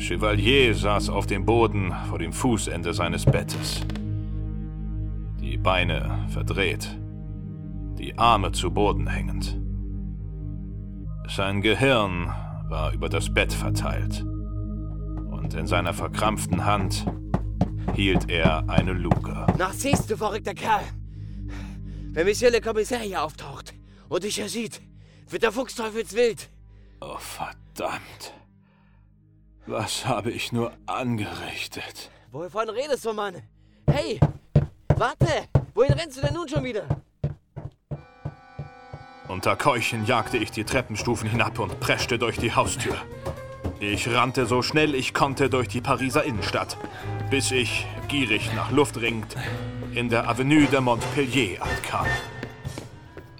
Chevalier 0.00 0.74
saß 0.74 1.10
auf 1.10 1.26
dem 1.26 1.44
Boden 1.44 1.94
vor 2.08 2.18
dem 2.18 2.32
Fußende 2.32 2.94
seines 2.94 3.26
Bettes. 3.26 3.82
Die 5.40 5.58
Beine 5.58 6.26
verdreht, 6.30 6.98
die 7.98 8.18
Arme 8.18 8.50
zu 8.52 8.70
Boden 8.70 9.06
hängend. 9.06 9.60
Sein 11.28 11.60
Gehirn 11.60 12.34
war 12.68 12.92
über 12.92 13.08
das 13.08 13.32
Bett 13.32 13.52
verteilt. 13.52 14.24
Und 15.30 15.54
in 15.54 15.66
seiner 15.66 15.92
verkrampften 15.92 16.64
Hand 16.64 17.06
hielt 17.94 18.30
er 18.30 18.68
eine 18.68 18.94
Luke. 18.94 19.46
Narziss, 19.58 20.06
du 20.06 20.16
verrückter 20.16 20.54
Kerl! 20.54 20.82
Wenn 22.12 22.26
Monsieur 22.26 22.50
le 22.50 22.60
Commissaire 22.60 23.04
hier 23.04 23.22
auftaucht 23.22 23.74
und 24.08 24.24
dich 24.24 24.36
hier 24.36 24.48
sieht, 24.48 24.80
wird 25.28 25.42
der 25.42 25.52
Fuchsteufelswild. 25.52 26.48
Oh, 27.00 27.16
verdammt. 27.18 28.39
Was 29.70 30.04
habe 30.04 30.32
ich 30.32 30.50
nur 30.50 30.72
angerichtet? 30.86 32.10
Wovon 32.32 32.68
redest 32.70 33.04
du, 33.04 33.12
Mann? 33.12 33.40
Hey! 33.88 34.18
Warte! 34.96 35.44
Wohin 35.74 35.92
rennst 35.92 36.16
du 36.16 36.22
denn 36.22 36.34
nun 36.34 36.48
schon 36.48 36.64
wieder? 36.64 36.82
Unter 39.28 39.54
Keuchen 39.54 40.06
jagte 40.06 40.38
ich 40.38 40.50
die 40.50 40.64
Treppenstufen 40.64 41.30
hinab 41.30 41.60
und 41.60 41.78
preschte 41.78 42.18
durch 42.18 42.36
die 42.36 42.52
Haustür. 42.52 42.96
Ich 43.78 44.12
rannte 44.12 44.46
so 44.46 44.60
schnell 44.60 44.92
ich 44.92 45.14
konnte 45.14 45.48
durch 45.48 45.68
die 45.68 45.80
Pariser 45.80 46.24
Innenstadt, 46.24 46.76
bis 47.30 47.52
ich, 47.52 47.86
gierig 48.08 48.52
nach 48.56 48.72
Luft 48.72 49.00
ringend, 49.00 49.36
in 49.94 50.08
der 50.08 50.28
Avenue 50.28 50.66
de 50.66 50.80
Montpellier 50.80 51.62
ankam. 51.62 52.06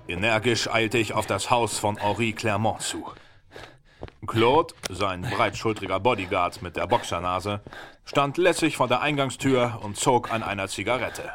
Energisch 0.06 0.70
eilte 0.70 0.98
ich 0.98 1.12
auf 1.12 1.26
das 1.26 1.50
Haus 1.50 1.76
von 1.76 1.96
Henri 1.96 2.32
Clermont 2.34 2.82
zu. 2.82 3.04
Claude, 4.30 4.74
sein 4.88 5.22
breitschultriger 5.22 5.98
Bodyguard 5.98 6.62
mit 6.62 6.76
der 6.76 6.86
Boxernase, 6.86 7.60
stand 8.04 8.36
lässig 8.36 8.76
vor 8.76 8.86
der 8.86 9.00
Eingangstür 9.00 9.80
und 9.82 9.96
zog 9.96 10.30
an 10.30 10.44
einer 10.44 10.68
Zigarette. 10.68 11.32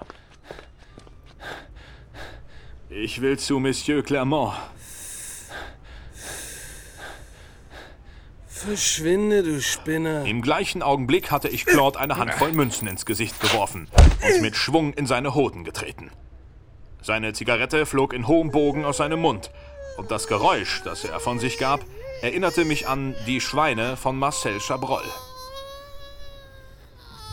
Ich 2.90 3.20
will 3.20 3.38
zu 3.38 3.60
Monsieur 3.60 4.02
Clermont. 4.02 4.54
Verschwinde, 8.48 9.44
du 9.44 9.62
Spinner. 9.62 10.24
Im 10.24 10.42
gleichen 10.42 10.82
Augenblick 10.82 11.32
hatte 11.32 11.50
ich 11.50 11.66
Claude 11.66 12.00
eine 12.00 12.16
Handvoll 12.18 12.54
Münzen 12.54 12.88
ins 12.88 13.06
Gesicht 13.06 13.42
geworfen 13.42 13.90
und 14.26 14.42
mit 14.42 14.56
Schwung 14.56 14.94
in 14.94 15.06
seine 15.06 15.36
Hoden 15.36 15.66
getreten. 15.66 16.12
Seine 17.02 17.34
Zigarette 17.34 17.86
flog 17.86 18.14
in 18.14 18.26
hohem 18.30 18.52
Bogen 18.52 18.86
aus 18.86 18.98
seinem 18.98 19.20
Mund 19.20 19.52
und 19.98 20.12
das 20.12 20.28
Geräusch, 20.28 20.82
das 20.86 21.04
er 21.04 21.20
von 21.20 21.40
sich 21.40 21.58
gab, 21.58 21.82
erinnerte 22.22 22.66
mich 22.66 22.88
an 22.88 23.16
die 23.28 23.42
Schweine 23.42 23.98
von 23.98 24.18
Marcel 24.18 24.60
Chabrol. 24.60 25.04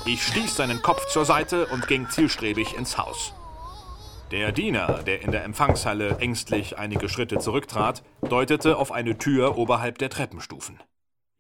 Ich 0.05 0.23
stieß 0.27 0.57
seinen 0.57 0.83
Kopf 0.83 1.07
zur 1.09 1.25
Seite 1.25 1.66
und 1.66 1.87
ging 1.87 2.09
zielstrebig 2.09 2.77
ins 2.77 2.99
Haus. 2.99 3.33
Der 4.33 4.51
Diener, 4.51 5.03
der 5.05 5.23
in 5.23 5.31
der 5.31 5.45
Empfangshalle 5.45 6.16
ängstlich 6.18 6.79
einige 6.79 7.09
Schritte 7.09 7.38
zurücktrat, 7.38 8.03
deutete 8.23 8.79
auf 8.79 8.90
eine 8.90 9.18
Tür 9.18 9.59
oberhalb 9.59 9.99
der 9.99 10.11
Treppenstufen. 10.11 10.81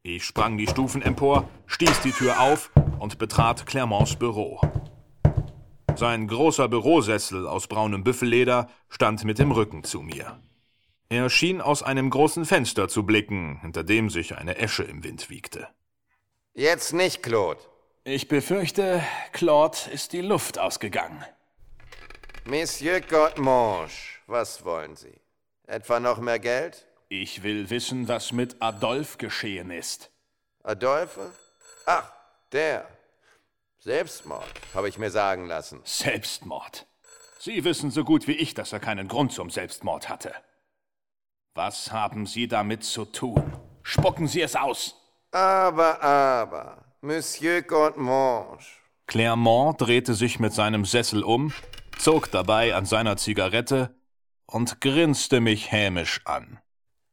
Ich 0.02 0.24
sprang 0.24 0.58
die 0.58 0.66
Stufen 0.66 1.00
empor, 1.00 1.48
stieß 1.66 2.02
die 2.02 2.12
Tür 2.12 2.40
auf 2.40 2.70
und 2.98 3.18
betrat 3.18 3.66
Clermonts 3.66 4.16
Büro. 4.16 4.60
Sein 5.96 6.28
großer 6.28 6.68
Bürosessel 6.68 7.46
aus 7.46 7.66
braunem 7.66 8.04
Büffelleder 8.04 8.68
stand 8.88 9.24
mit 9.24 9.38
dem 9.38 9.52
Rücken 9.52 9.84
zu 9.84 10.02
mir. 10.02 10.38
Er 11.12 11.28
schien 11.28 11.60
aus 11.60 11.82
einem 11.82 12.08
großen 12.08 12.46
Fenster 12.46 12.88
zu 12.88 13.04
blicken, 13.04 13.60
hinter 13.60 13.84
dem 13.84 14.08
sich 14.08 14.38
eine 14.38 14.56
Esche 14.56 14.82
im 14.82 15.04
Wind 15.04 15.28
wiegte. 15.28 15.68
Jetzt 16.54 16.94
nicht, 16.94 17.22
Claude. 17.22 17.60
Ich 18.02 18.28
befürchte, 18.28 19.04
Claude 19.32 19.76
ist 19.92 20.14
die 20.14 20.22
Luft 20.22 20.58
ausgegangen. 20.58 21.22
Monsieur 22.46 23.02
Godmange, 23.02 23.90
was 24.26 24.64
wollen 24.64 24.96
Sie? 24.96 25.20
Etwa 25.66 26.00
noch 26.00 26.16
mehr 26.16 26.38
Geld? 26.38 26.86
Ich 27.10 27.42
will 27.42 27.68
wissen, 27.68 28.08
was 28.08 28.32
mit 28.32 28.56
Adolphe 28.60 29.18
geschehen 29.18 29.70
ist. 29.70 30.10
Adolphe? 30.62 31.30
Ach, 31.84 32.10
der. 32.52 32.88
Selbstmord, 33.80 34.50
habe 34.72 34.88
ich 34.88 34.96
mir 34.96 35.10
sagen 35.10 35.44
lassen. 35.44 35.82
Selbstmord. 35.84 36.86
Sie 37.38 37.64
wissen 37.64 37.90
so 37.90 38.02
gut 38.02 38.26
wie 38.26 38.36
ich, 38.36 38.54
dass 38.54 38.72
er 38.72 38.80
keinen 38.80 39.08
Grund 39.08 39.32
zum 39.34 39.50
Selbstmord 39.50 40.08
hatte. 40.08 40.34
Was 41.54 41.92
haben 41.92 42.24
Sie 42.24 42.48
damit 42.48 42.82
zu 42.82 43.04
tun? 43.04 43.52
Spucken 43.82 44.26
Sie 44.26 44.40
es 44.40 44.56
aus! 44.56 44.96
Aber, 45.32 46.02
aber, 46.02 46.84
Monsieur 47.02 47.60
Godmange. 47.60 48.58
Clermont 49.06 49.78
drehte 49.78 50.14
sich 50.14 50.40
mit 50.40 50.54
seinem 50.54 50.86
Sessel 50.86 51.22
um, 51.22 51.52
zog 51.98 52.30
dabei 52.30 52.74
an 52.74 52.86
seiner 52.86 53.18
Zigarette 53.18 53.94
und 54.46 54.80
grinste 54.80 55.40
mich 55.40 55.70
hämisch 55.70 56.22
an. 56.24 56.58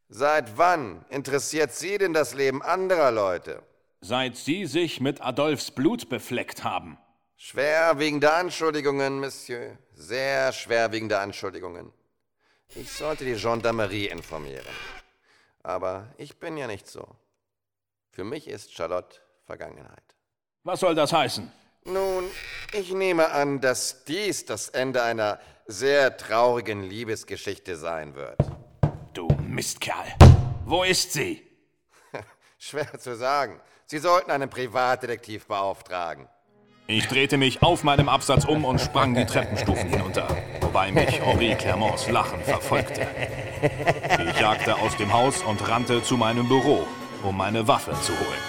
Seit 0.07 0.57
wann 0.57 1.03
interessiert 1.09 1.71
Sie 1.73 1.97
denn 1.97 2.13
das 2.13 2.33
Leben 2.33 2.61
anderer 2.61 3.11
Leute? 3.11 3.61
Seit 3.99 4.37
Sie 4.37 4.65
sich 4.65 5.01
mit 5.01 5.21
Adolphs 5.21 5.71
Blut 5.71 6.07
befleckt 6.07 6.63
haben. 6.63 6.97
Schwerwiegende 7.35 8.31
Anschuldigungen, 8.33 9.19
Monsieur. 9.19 9.77
Sehr 9.93 10.53
schwerwiegende 10.53 11.19
Anschuldigungen. 11.19 11.91
Ich 12.75 12.91
sollte 12.91 13.25
die 13.25 13.33
Gendarmerie 13.33 14.07
informieren. 14.07 14.65
Aber 15.63 16.07
ich 16.17 16.37
bin 16.37 16.55
ja 16.57 16.67
nicht 16.67 16.87
so. 16.87 17.07
Für 18.11 18.23
mich 18.23 18.47
ist 18.47 18.73
Charlotte 18.73 19.17
Vergangenheit. 19.45 20.03
Was 20.63 20.81
soll 20.81 20.93
das 20.93 21.11
heißen? 21.11 21.51
Nun, 21.85 22.25
ich 22.73 22.91
nehme 22.91 23.31
an, 23.31 23.59
dass 23.61 24.03
dies 24.05 24.45
das 24.45 24.69
Ende 24.69 25.01
einer 25.01 25.39
sehr 25.65 26.15
traurigen 26.17 26.83
Liebesgeschichte 26.83 27.75
sein 27.75 28.15
wird. 28.15 28.37
Du 29.13 29.27
Mistkerl. 29.47 30.15
Wo 30.65 30.83
ist 30.83 31.13
sie? 31.13 31.41
Schwer 32.59 32.99
zu 32.99 33.15
sagen. 33.15 33.59
Sie 33.85 33.97
sollten 33.97 34.29
einen 34.29 34.49
Privatdetektiv 34.49 35.47
beauftragen. 35.47 36.27
Ich 36.85 37.07
drehte 37.07 37.37
mich 37.37 37.61
auf 37.61 37.83
meinem 37.83 38.09
Absatz 38.09 38.45
um 38.45 38.65
und 38.65 38.79
sprang 38.79 39.13
die 39.13 39.25
Treppenstufen 39.25 39.89
hinunter, 39.89 40.27
wobei 40.69 40.91
mich 40.91 41.19
Henri 41.19 41.55
Clermonts 41.55 42.09
Lachen 42.09 42.41
verfolgte. 42.41 43.07
Ich 44.29 44.39
jagte 44.39 44.75
aus 44.75 44.95
dem 44.97 45.11
Haus 45.11 45.41
und 45.41 45.67
rannte 45.67 46.03
zu 46.03 46.15
meinem 46.15 46.47
Büro, 46.47 46.85
um 47.23 47.35
meine 47.35 47.67
Waffe 47.67 47.91
zu 48.03 48.13
holen. 48.13 48.43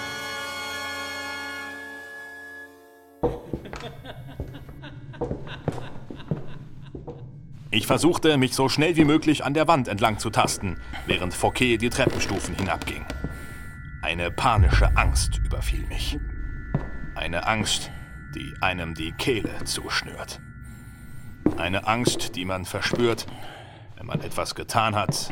Ich 7.71 7.87
versuchte, 7.87 8.37
mich 8.37 8.55
so 8.55 8.69
schnell 8.69 8.97
wie 8.97 9.07
möglich 9.07 9.43
an 9.43 9.55
der 9.55 9.67
Wand 9.67 9.89
entlang 9.89 10.19
zu 10.19 10.29
tasten, 10.29 10.77
während 11.07 11.33
Fouquet 11.33 11.79
die 11.79 11.89
Treppenstufen 11.89 12.55
hinabging. 12.55 13.07
Eine 14.03 14.31
panische 14.31 14.95
Angst 14.95 15.41
überfiel 15.43 15.87
mich. 15.87 16.19
Eine 17.15 17.47
Angst, 17.47 17.91
die 18.35 18.53
einem 18.61 18.95
die 18.95 19.13
Kehle 19.13 19.65
zuschnürt. 19.65 20.41
Eine 21.61 21.87
Angst, 21.87 22.37
die 22.37 22.47
man 22.47 22.65
verspürt, 22.65 23.27
wenn 23.97 24.07
man 24.07 24.23
etwas 24.23 24.55
getan 24.55 24.95
hat, 24.95 25.31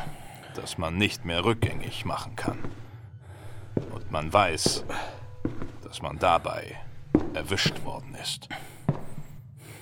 das 0.53 0.77
man 0.77 0.95
nicht 0.95 1.25
mehr 1.25 1.43
rückgängig 1.43 2.05
machen 2.05 2.35
kann. 2.35 2.59
Und 3.91 4.11
man 4.11 4.31
weiß, 4.31 4.85
dass 5.81 6.03
man 6.03 6.19
dabei 6.19 6.77
erwischt 7.33 7.83
worden 7.83 8.15
ist. 8.21 8.47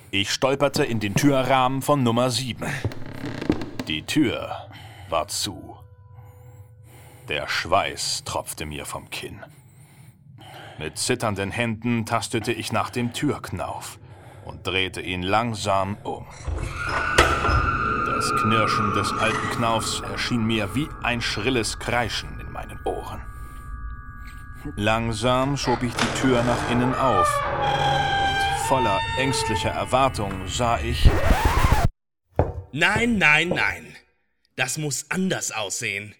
Ich 0.09 0.31
stolperte 0.31 0.85
in 0.85 1.01
den 1.01 1.15
Türrahmen 1.15 1.81
von 1.81 2.01
Nummer 2.01 2.29
7. 2.29 2.65
Die 3.89 4.03
Tür 4.03 4.69
war 5.09 5.27
zu. 5.27 5.75
Der 7.27 7.49
Schweiß 7.49 8.23
tropfte 8.23 8.65
mir 8.65 8.85
vom 8.85 9.09
Kinn. 9.09 9.43
Mit 10.79 10.97
zitternden 10.97 11.51
Händen 11.51 12.05
tastete 12.05 12.53
ich 12.53 12.71
nach 12.71 12.89
dem 12.89 13.11
Türknauf 13.11 13.99
und 14.47 14.65
drehte 14.65 15.01
ihn 15.01 15.23
langsam 15.23 15.97
um. 16.03 16.25
Das 18.05 18.31
Knirschen 18.41 18.93
des 18.93 19.11
alten 19.13 19.49
Knaufs 19.51 20.01
erschien 20.01 20.45
mir 20.45 20.73
wie 20.75 20.89
ein 21.03 21.21
schrilles 21.21 21.77
Kreischen 21.79 22.39
in 22.39 22.51
meinen 22.51 22.79
Ohren. 22.83 23.21
Langsam 24.75 25.55
schob 25.57 25.83
ich 25.83 25.93
die 25.93 26.19
Tür 26.21 26.43
nach 26.43 26.71
innen 26.71 26.95
auf 26.95 27.27
voller 28.67 28.99
ängstlicher 29.17 29.69
Erwartung 29.69 30.45
sah 30.45 30.77
ich. 30.79 31.09
Nein, 32.73 33.17
nein, 33.17 33.47
nein. 33.47 33.95
Das 34.57 34.77
muss 34.77 35.05
anders 35.09 35.53
aussehen. 35.53 36.13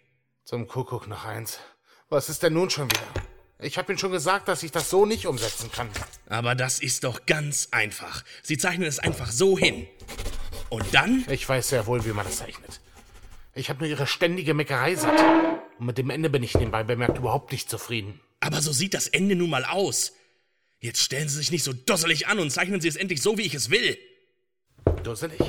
Zum 0.45 0.65
Kuckuck 0.65 1.07
noch 1.07 1.25
eins. 1.25 1.59
Was 2.07 2.29
ist 2.29 2.43
denn 2.43 2.53
nun 2.53 2.69
schon 2.69 2.89
wieder? 2.89 3.26
Ich 3.59 3.77
habe 3.77 3.91
Ihnen 3.91 3.97
schon 3.97 4.11
gesagt, 4.11 4.47
dass 4.47 4.61
ich 4.61 4.71
das 4.71 4.89
so 4.89 5.05
nicht 5.05 5.25
umsetzen 5.25 5.71
kann. 5.71 5.89
Aber 6.27 6.53
das 6.53 6.79
ist 6.79 7.03
doch 7.03 7.25
ganz 7.25 7.69
einfach. 7.71 8.23
Sie 8.43 8.57
zeichnen 8.57 8.87
es 8.87 8.99
einfach 8.99 9.31
so 9.31 9.57
hin. 9.57 9.87
Und 10.69 10.93
dann? 10.93 11.25
Ich 11.29 11.47
weiß 11.47 11.69
sehr 11.69 11.87
wohl, 11.87 12.05
wie 12.05 12.13
man 12.13 12.25
das 12.25 12.37
zeichnet. 12.37 12.81
Ich 13.55 13.69
habe 13.69 13.79
nur 13.79 13.89
Ihre 13.89 14.05
ständige 14.05 14.53
Meckerei 14.53 14.95
satt. 14.95 15.19
Und 15.79 15.87
mit 15.87 15.97
dem 15.97 16.11
Ende 16.11 16.29
bin 16.29 16.43
ich 16.43 16.53
nebenbei 16.53 16.83
bemerkt 16.83 17.17
überhaupt 17.17 17.51
nicht 17.51 17.69
zufrieden. 17.69 18.19
Aber 18.39 18.61
so 18.61 18.71
sieht 18.71 18.93
das 18.93 19.07
Ende 19.07 19.35
nun 19.35 19.49
mal 19.49 19.65
aus. 19.65 20.13
Jetzt 20.79 21.01
stellen 21.01 21.27
Sie 21.27 21.37
sich 21.37 21.49
nicht 21.49 21.63
so 21.63 21.73
dusselig 21.73 22.27
an 22.27 22.37
und 22.37 22.51
zeichnen 22.51 22.79
Sie 22.81 22.87
es 22.87 22.95
endlich 22.95 23.23
so, 23.23 23.39
wie 23.39 23.43
ich 23.43 23.55
es 23.55 23.71
will. 23.71 23.97
Dusselig? 25.03 25.41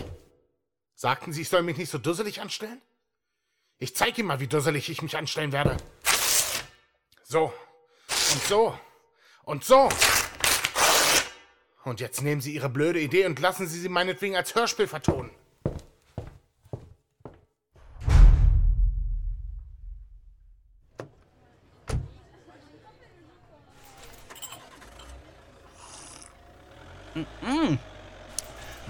Sagten 0.94 1.35
Sie, 1.35 1.42
ich 1.42 1.51
soll 1.51 1.62
mich 1.62 1.77
nicht 1.77 1.90
so 1.90 1.99
dusselig 1.99 2.40
anstellen? 2.40 2.81
Ich 3.79 3.94
zeige 3.94 4.21
Ihnen 4.21 4.29
mal, 4.29 4.40
wie 4.40 4.47
dusselig 4.47 4.88
ich 4.88 5.03
mich 5.03 5.16
anstellen 5.16 5.53
werde. 5.53 5.77
So. 7.25 7.53
Und 8.33 8.43
so. 8.43 8.79
Und 9.45 9.64
so. 9.64 9.88
Und 11.85 12.01
jetzt 12.01 12.21
nehmen 12.23 12.43
Sie 12.43 12.55
Ihre 12.55 12.69
blöde 12.69 13.01
Idee 13.01 13.25
und 13.25 13.38
lassen 13.38 13.67
Sie 13.67 13.81
sie 13.81 13.88
meinetwegen 13.88 14.37
als 14.37 14.55
Hörspiel 14.55 14.87
vertonen. 14.87 15.31
Mmh. 27.14 27.79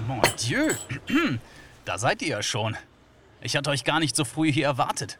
Mon 0.07 0.23
Dieu. 0.41 0.75
Da 1.85 1.97
seid 1.97 2.21
ihr 2.21 2.29
ja 2.29 2.43
schon. 2.43 2.77
Ich 3.41 3.57
hatte 3.57 3.71
euch 3.71 3.83
gar 3.83 3.99
nicht 3.99 4.15
so 4.15 4.27
früh 4.27 4.53
hier 4.53 4.67
erwartet. 4.67 5.19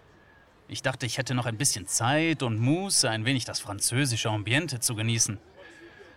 Ich 0.69 0.83
dachte, 0.83 1.07
ich 1.07 1.17
hätte 1.17 1.35
noch 1.35 1.47
ein 1.47 1.57
bisschen 1.57 1.87
Zeit 1.87 2.43
und 2.43 2.59
Muße, 2.59 3.09
ein 3.09 3.25
wenig 3.25 3.47
das 3.47 3.59
französische 3.59 4.29
Ambiente 4.29 4.81
zu 4.81 4.95
genießen. 4.95 5.39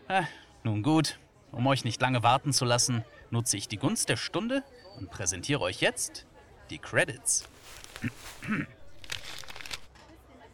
Äh, 0.10 0.24
nun 0.64 0.84
gut, 0.84 1.20
um 1.52 1.66
euch 1.68 1.86
nicht 1.86 2.02
lange 2.02 2.22
warten 2.22 2.52
zu 2.52 2.66
lassen, 2.66 3.06
nutze 3.30 3.56
ich 3.56 3.70
die 3.70 3.78
Gunst 3.78 4.10
der 4.10 4.18
Stunde 4.18 4.64
und 4.98 5.10
präsentiere 5.10 5.62
euch 5.62 5.80
jetzt 5.80 6.26
die 6.70 6.80
Credits. 6.80 7.48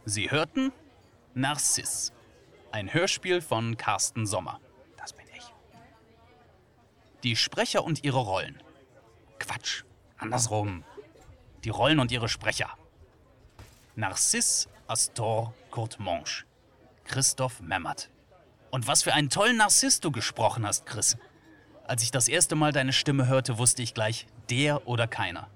Sie 0.04 0.30
hörten 0.30 0.72
Narciss, 1.34 2.12
ein 2.70 2.92
Hörspiel 2.92 3.40
von 3.40 3.76
Carsten 3.76 4.26
Sommer. 4.26 4.60
Die 7.24 7.34
Sprecher 7.34 7.82
und 7.82 8.04
ihre 8.04 8.20
Rollen. 8.20 8.62
Quatsch, 9.40 9.82
andersrum. 10.18 10.84
Die 11.64 11.68
Rollen 11.68 11.98
und 11.98 12.12
ihre 12.12 12.28
Sprecher. 12.28 12.70
Narcisse 13.98 14.68
Astor 14.86 15.52
Courtemanche. 15.72 16.44
Christoph 17.02 17.60
Memmert. 17.60 18.10
Und 18.70 18.86
was 18.86 19.02
für 19.02 19.12
einen 19.12 19.28
tollen 19.28 19.56
Narciss 19.56 19.98
du 19.98 20.12
gesprochen 20.12 20.64
hast, 20.64 20.86
Chris. 20.86 21.16
Als 21.84 22.04
ich 22.04 22.12
das 22.12 22.28
erste 22.28 22.54
Mal 22.54 22.70
deine 22.70 22.92
Stimme 22.92 23.26
hörte, 23.26 23.58
wusste 23.58 23.82
ich 23.82 23.94
gleich, 23.94 24.28
der 24.50 24.86
oder 24.86 25.08
keiner. 25.08 25.48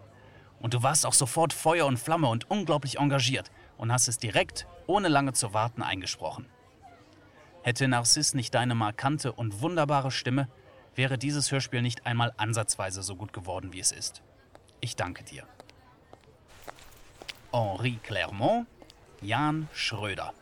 Und 0.59 0.75
du 0.75 0.83
warst 0.83 1.07
auch 1.07 1.13
sofort 1.13 1.53
Feuer 1.53 1.87
und 1.87 2.01
Flamme 2.01 2.27
und 2.27 2.51
unglaublich 2.51 2.99
engagiert 2.99 3.53
und 3.79 3.93
hast 3.93 4.09
es 4.09 4.19
direkt, 4.19 4.67
ohne 4.89 5.07
lange 5.07 5.35
zu 5.35 5.55
warten, 5.55 5.85
eingesprochen. 5.85 6.49
Hätte 7.63 7.87
Narciss 7.87 8.35
nicht 8.35 8.57
deine 8.57 8.75
markante 8.75 9.33
und 9.33 9.61
wunderbare 9.61 10.11
Stimme, 10.11 10.49
wäre 10.97 11.17
dieses 11.17 11.53
Hörspiel 11.53 11.81
nicht 11.81 12.07
einmal 12.07 12.33
ansatzweise 12.39 13.05
so 13.05 13.15
gut 13.15 13.33
geworden, 13.33 13.73
wie 13.73 13.79
es 13.79 13.93
ist. 13.93 14.25
Ich 14.81 14.97
danke 14.97 15.23
dir. 15.23 15.47
Henri 17.53 17.99
Clermont, 18.03 18.67
Jan 19.21 19.69
Schröder. 19.75 20.33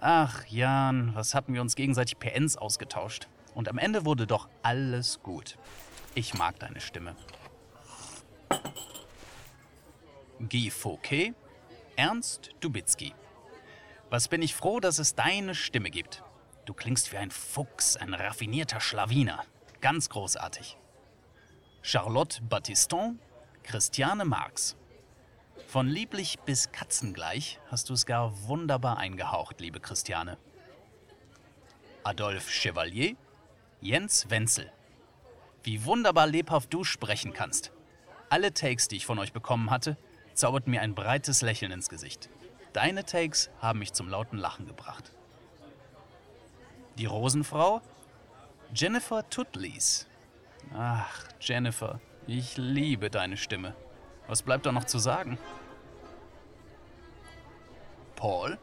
Ach, 0.00 0.44
Jan, 0.46 1.14
was 1.14 1.34
hatten 1.34 1.52
wir 1.52 1.60
uns 1.60 1.74
gegenseitig 1.74 2.18
PNs 2.18 2.56
ausgetauscht? 2.56 3.28
Und 3.54 3.68
am 3.68 3.78
Ende 3.78 4.04
wurde 4.04 4.26
doch 4.26 4.48
alles 4.62 5.20
gut. 5.22 5.58
Ich 6.14 6.34
mag 6.34 6.58
deine 6.58 6.80
Stimme. 6.80 7.16
Guy 10.48 10.70
Fouquet, 10.70 11.34
Ernst 11.96 12.50
Dubitzky. 12.60 13.14
Was 14.10 14.28
bin 14.28 14.42
ich 14.42 14.54
froh, 14.54 14.80
dass 14.80 14.98
es 14.98 15.14
deine 15.14 15.54
Stimme 15.54 15.90
gibt. 15.90 16.22
Du 16.64 16.74
klingst 16.74 17.12
wie 17.12 17.16
ein 17.16 17.30
Fuchs, 17.30 17.96
ein 17.96 18.14
raffinierter 18.14 18.80
Schlawiner. 18.80 19.44
Ganz 19.80 20.08
großartig. 20.08 20.76
Charlotte 21.82 22.42
Battiston, 22.42 23.18
Christiane 23.62 24.24
Marx. 24.24 24.76
Von 25.72 25.88
lieblich 25.88 26.38
bis 26.40 26.70
katzengleich 26.70 27.58
hast 27.70 27.88
du 27.88 27.94
es 27.94 28.04
gar 28.04 28.46
wunderbar 28.46 28.98
eingehaucht, 28.98 29.58
liebe 29.58 29.80
Christiane. 29.80 30.36
Adolphe 32.04 32.50
Chevalier, 32.50 33.16
Jens 33.80 34.28
Wenzel. 34.28 34.70
Wie 35.62 35.86
wunderbar 35.86 36.26
lebhaft 36.26 36.74
du 36.74 36.84
sprechen 36.84 37.32
kannst. 37.32 37.72
Alle 38.28 38.52
Takes, 38.52 38.88
die 38.88 38.96
ich 38.96 39.06
von 39.06 39.18
euch 39.18 39.32
bekommen 39.32 39.70
hatte, 39.70 39.96
zauberten 40.34 40.72
mir 40.72 40.82
ein 40.82 40.94
breites 40.94 41.40
Lächeln 41.40 41.72
ins 41.72 41.88
Gesicht. 41.88 42.28
Deine 42.74 43.06
Takes 43.06 43.48
haben 43.58 43.78
mich 43.78 43.94
zum 43.94 44.10
lauten 44.10 44.36
Lachen 44.36 44.66
gebracht. 44.66 45.10
Die 46.98 47.06
Rosenfrau? 47.06 47.80
Jennifer 48.74 49.26
Tutleys. 49.30 50.06
Ach, 50.76 51.24
Jennifer, 51.40 51.98
ich 52.26 52.58
liebe 52.58 53.08
deine 53.08 53.38
Stimme. 53.38 53.74
Was 54.26 54.42
bleibt 54.42 54.66
da 54.66 54.72
noch 54.72 54.84
zu 54.84 54.98
sagen? 54.98 55.38
Paul? 58.22 58.56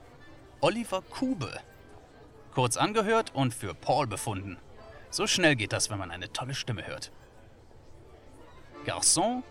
Oliver 0.61 1.01
Kube. 1.01 1.59
Kurz 2.53 2.77
angehört 2.77 3.35
und 3.35 3.53
für 3.53 3.73
Paul 3.73 4.07
befunden. 4.07 4.55
So 5.09 5.27
schnell 5.27 5.57
geht 5.57 5.73
das, 5.73 5.89
wenn 5.89 5.99
man 5.99 6.11
eine 6.11 6.31
tolle 6.31 6.55
Stimme 6.55 6.87
hört. 6.87 7.11
Garçon? 8.85 9.43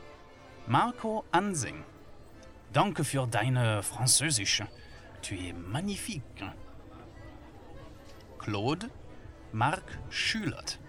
Marco 0.67 1.27
Ansing. 1.31 1.85
Danke 2.73 3.05
für 3.05 3.27
deine 3.27 3.83
Französisch. 3.83 4.63
Tu 5.21 5.35
es 5.35 5.55
magnifique. 5.55 6.55
Claude 8.39 8.89
Marc 9.53 9.99
Schülert. 10.09 10.81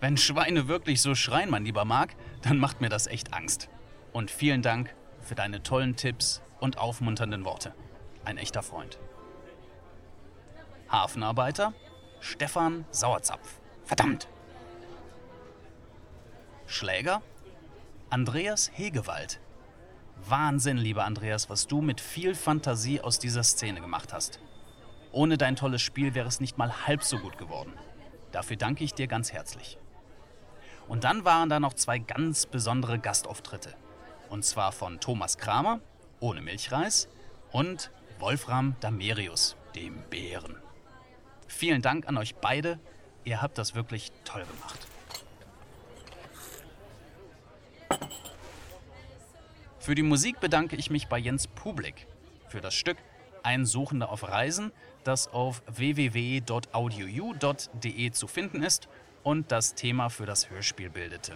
Wenn 0.00 0.16
Schweine 0.16 0.66
wirklich 0.66 1.00
so 1.00 1.14
schreien, 1.14 1.50
mein 1.50 1.64
lieber 1.64 1.84
Marc, 1.84 2.16
dann 2.42 2.58
macht 2.58 2.80
mir 2.80 2.88
das 2.88 3.06
echt 3.06 3.34
Angst. 3.34 3.68
Und 4.12 4.32
vielen 4.32 4.62
Dank 4.62 4.96
für 5.20 5.36
deine 5.36 5.62
tollen 5.62 5.94
Tipps 5.94 6.42
und 6.58 6.78
aufmunternden 6.78 7.44
Worte. 7.44 7.72
Ein 8.28 8.36
echter 8.36 8.62
Freund. 8.62 8.98
Hafenarbeiter 10.90 11.72
Stefan 12.20 12.84
Sauerzapf. 12.90 13.58
Verdammt! 13.86 14.28
Schläger 16.66 17.22
Andreas 18.10 18.70
Hegewald. 18.74 19.40
Wahnsinn, 20.28 20.76
lieber 20.76 21.06
Andreas, 21.06 21.48
was 21.48 21.68
du 21.68 21.80
mit 21.80 22.02
viel 22.02 22.34
Fantasie 22.34 23.00
aus 23.00 23.18
dieser 23.18 23.44
Szene 23.44 23.80
gemacht 23.80 24.12
hast. 24.12 24.40
Ohne 25.10 25.38
dein 25.38 25.56
tolles 25.56 25.80
Spiel 25.80 26.14
wäre 26.14 26.28
es 26.28 26.38
nicht 26.38 26.58
mal 26.58 26.86
halb 26.86 27.04
so 27.04 27.16
gut 27.16 27.38
geworden. 27.38 27.72
Dafür 28.30 28.58
danke 28.58 28.84
ich 28.84 28.92
dir 28.92 29.06
ganz 29.06 29.32
herzlich. 29.32 29.78
Und 30.86 31.04
dann 31.04 31.24
waren 31.24 31.48
da 31.48 31.60
noch 31.60 31.72
zwei 31.72 31.98
ganz 31.98 32.44
besondere 32.44 32.98
Gastauftritte. 32.98 33.74
Und 34.28 34.44
zwar 34.44 34.72
von 34.72 35.00
Thomas 35.00 35.38
Kramer, 35.38 35.80
ohne 36.20 36.42
Milchreis, 36.42 37.08
und 37.52 37.90
Wolfram 38.18 38.74
Damerius, 38.80 39.56
dem 39.74 40.02
Bären. 40.10 40.56
Vielen 41.46 41.82
Dank 41.82 42.08
an 42.08 42.16
euch 42.16 42.34
beide. 42.34 42.78
Ihr 43.24 43.40
habt 43.40 43.58
das 43.58 43.74
wirklich 43.74 44.12
toll 44.24 44.44
gemacht. 44.44 44.88
Für 49.78 49.94
die 49.94 50.02
Musik 50.02 50.40
bedanke 50.40 50.76
ich 50.76 50.90
mich 50.90 51.08
bei 51.08 51.18
Jens 51.18 51.46
Publik. 51.46 52.06
Für 52.48 52.60
das 52.60 52.74
Stück 52.74 52.98
Ein 53.42 53.64
Suchender 53.64 54.10
auf 54.10 54.28
Reisen, 54.28 54.72
das 55.04 55.28
auf 55.28 55.62
www.audiou.de 55.66 56.50
zu 58.10 58.26
finden 58.26 58.62
ist 58.62 58.88
und 59.22 59.52
das 59.52 59.74
Thema 59.74 60.10
für 60.10 60.26
das 60.26 60.50
Hörspiel 60.50 60.90
bildete. 60.90 61.34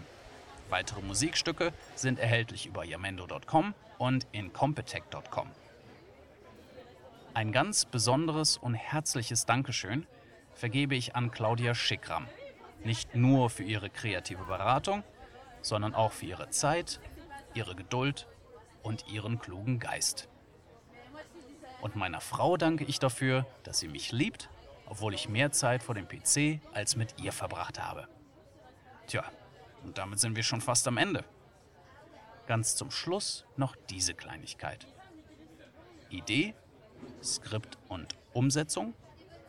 Weitere 0.69 1.01
Musikstücke 1.01 1.73
sind 1.95 2.19
erhältlich 2.19 2.67
über 2.67 2.85
yamendo.com 2.85 3.75
und 3.99 4.27
incompetech.com. 4.33 5.62
Ein 7.35 7.51
ganz 7.51 7.87
besonderes 7.87 8.59
und 8.59 8.75
herzliches 8.75 9.47
Dankeschön 9.47 10.07
vergebe 10.53 10.95
ich 10.95 11.17
an 11.17 11.31
Claudia 11.31 11.75
Schickram. 11.75 12.27
Nicht 12.85 13.15
nur 13.15 13.49
für 13.49 13.63
ihre 13.63 13.89
kreative 13.89 14.45
Beratung, 14.45 15.03
sondern 15.63 15.95
auch 15.95 16.13
für 16.13 16.27
ihre 16.27 16.51
Zeit, 16.51 17.01
ihre 17.55 17.75
Geduld 17.75 18.29
und 18.83 19.09
ihren 19.09 19.39
klugen 19.39 19.79
Geist. 19.79 20.29
Und 21.81 21.97
meiner 21.97 22.21
Frau 22.21 22.59
danke 22.59 22.85
ich 22.85 22.99
dafür, 22.99 23.47
dass 23.63 23.79
sie 23.79 23.89
mich 23.89 24.13
liebt, 24.13 24.51
obwohl 24.85 25.15
ich 25.15 25.31
mehr 25.31 25.53
Zeit 25.53 25.83
vor 25.83 25.95
dem 25.95 26.07
PC 26.07 26.61
als 26.75 26.97
mit 26.97 27.19
ihr 27.19 27.33
verbracht 27.33 27.81
habe. 27.81 28.09
Tja, 29.07 29.25
und 29.85 29.97
damit 29.97 30.21
sind 30.21 30.37
wir 30.37 30.43
schon 30.43 30.61
fast 30.61 30.87
am 30.87 30.99
Ende. 30.99 31.25
Ganz 32.47 32.77
zum 32.77 32.91
Schluss 32.91 33.47
noch 33.57 33.75
diese 33.89 34.13
Kleinigkeit. 34.13 34.87
Idee, 36.11 36.55
Skript 37.23 37.79
und 37.89 38.15
Umsetzung 38.33 38.95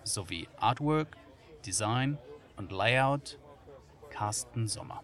sowie 0.03 0.47
Artwork, 0.57 1.17
Design 1.65 2.17
und 2.57 2.71
Layout 2.71 3.39
Carsten 4.09 4.67
Sommer. 4.67 5.03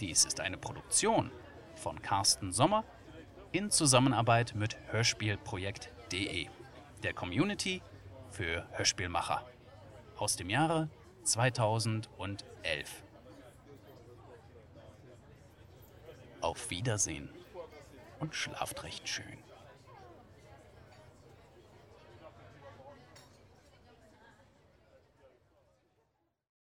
Dies 0.00 0.24
ist 0.24 0.40
eine 0.40 0.56
Produktion 0.56 1.30
von 1.76 2.00
Carsten 2.02 2.52
Sommer 2.52 2.84
in 3.52 3.70
Zusammenarbeit 3.70 4.54
mit 4.54 4.76
Hörspielprojekt.de, 4.90 6.48
der 7.02 7.14
Community 7.14 7.82
für 8.30 8.66
Hörspielmacher 8.72 9.44
aus 10.16 10.36
dem 10.36 10.50
Jahre 10.50 10.88
2011. 11.24 13.02
Auf 16.40 16.70
Wiedersehen 16.70 17.28
und 18.20 18.34
schlaft 18.34 18.82
recht 18.84 19.08
schön. 19.08 19.47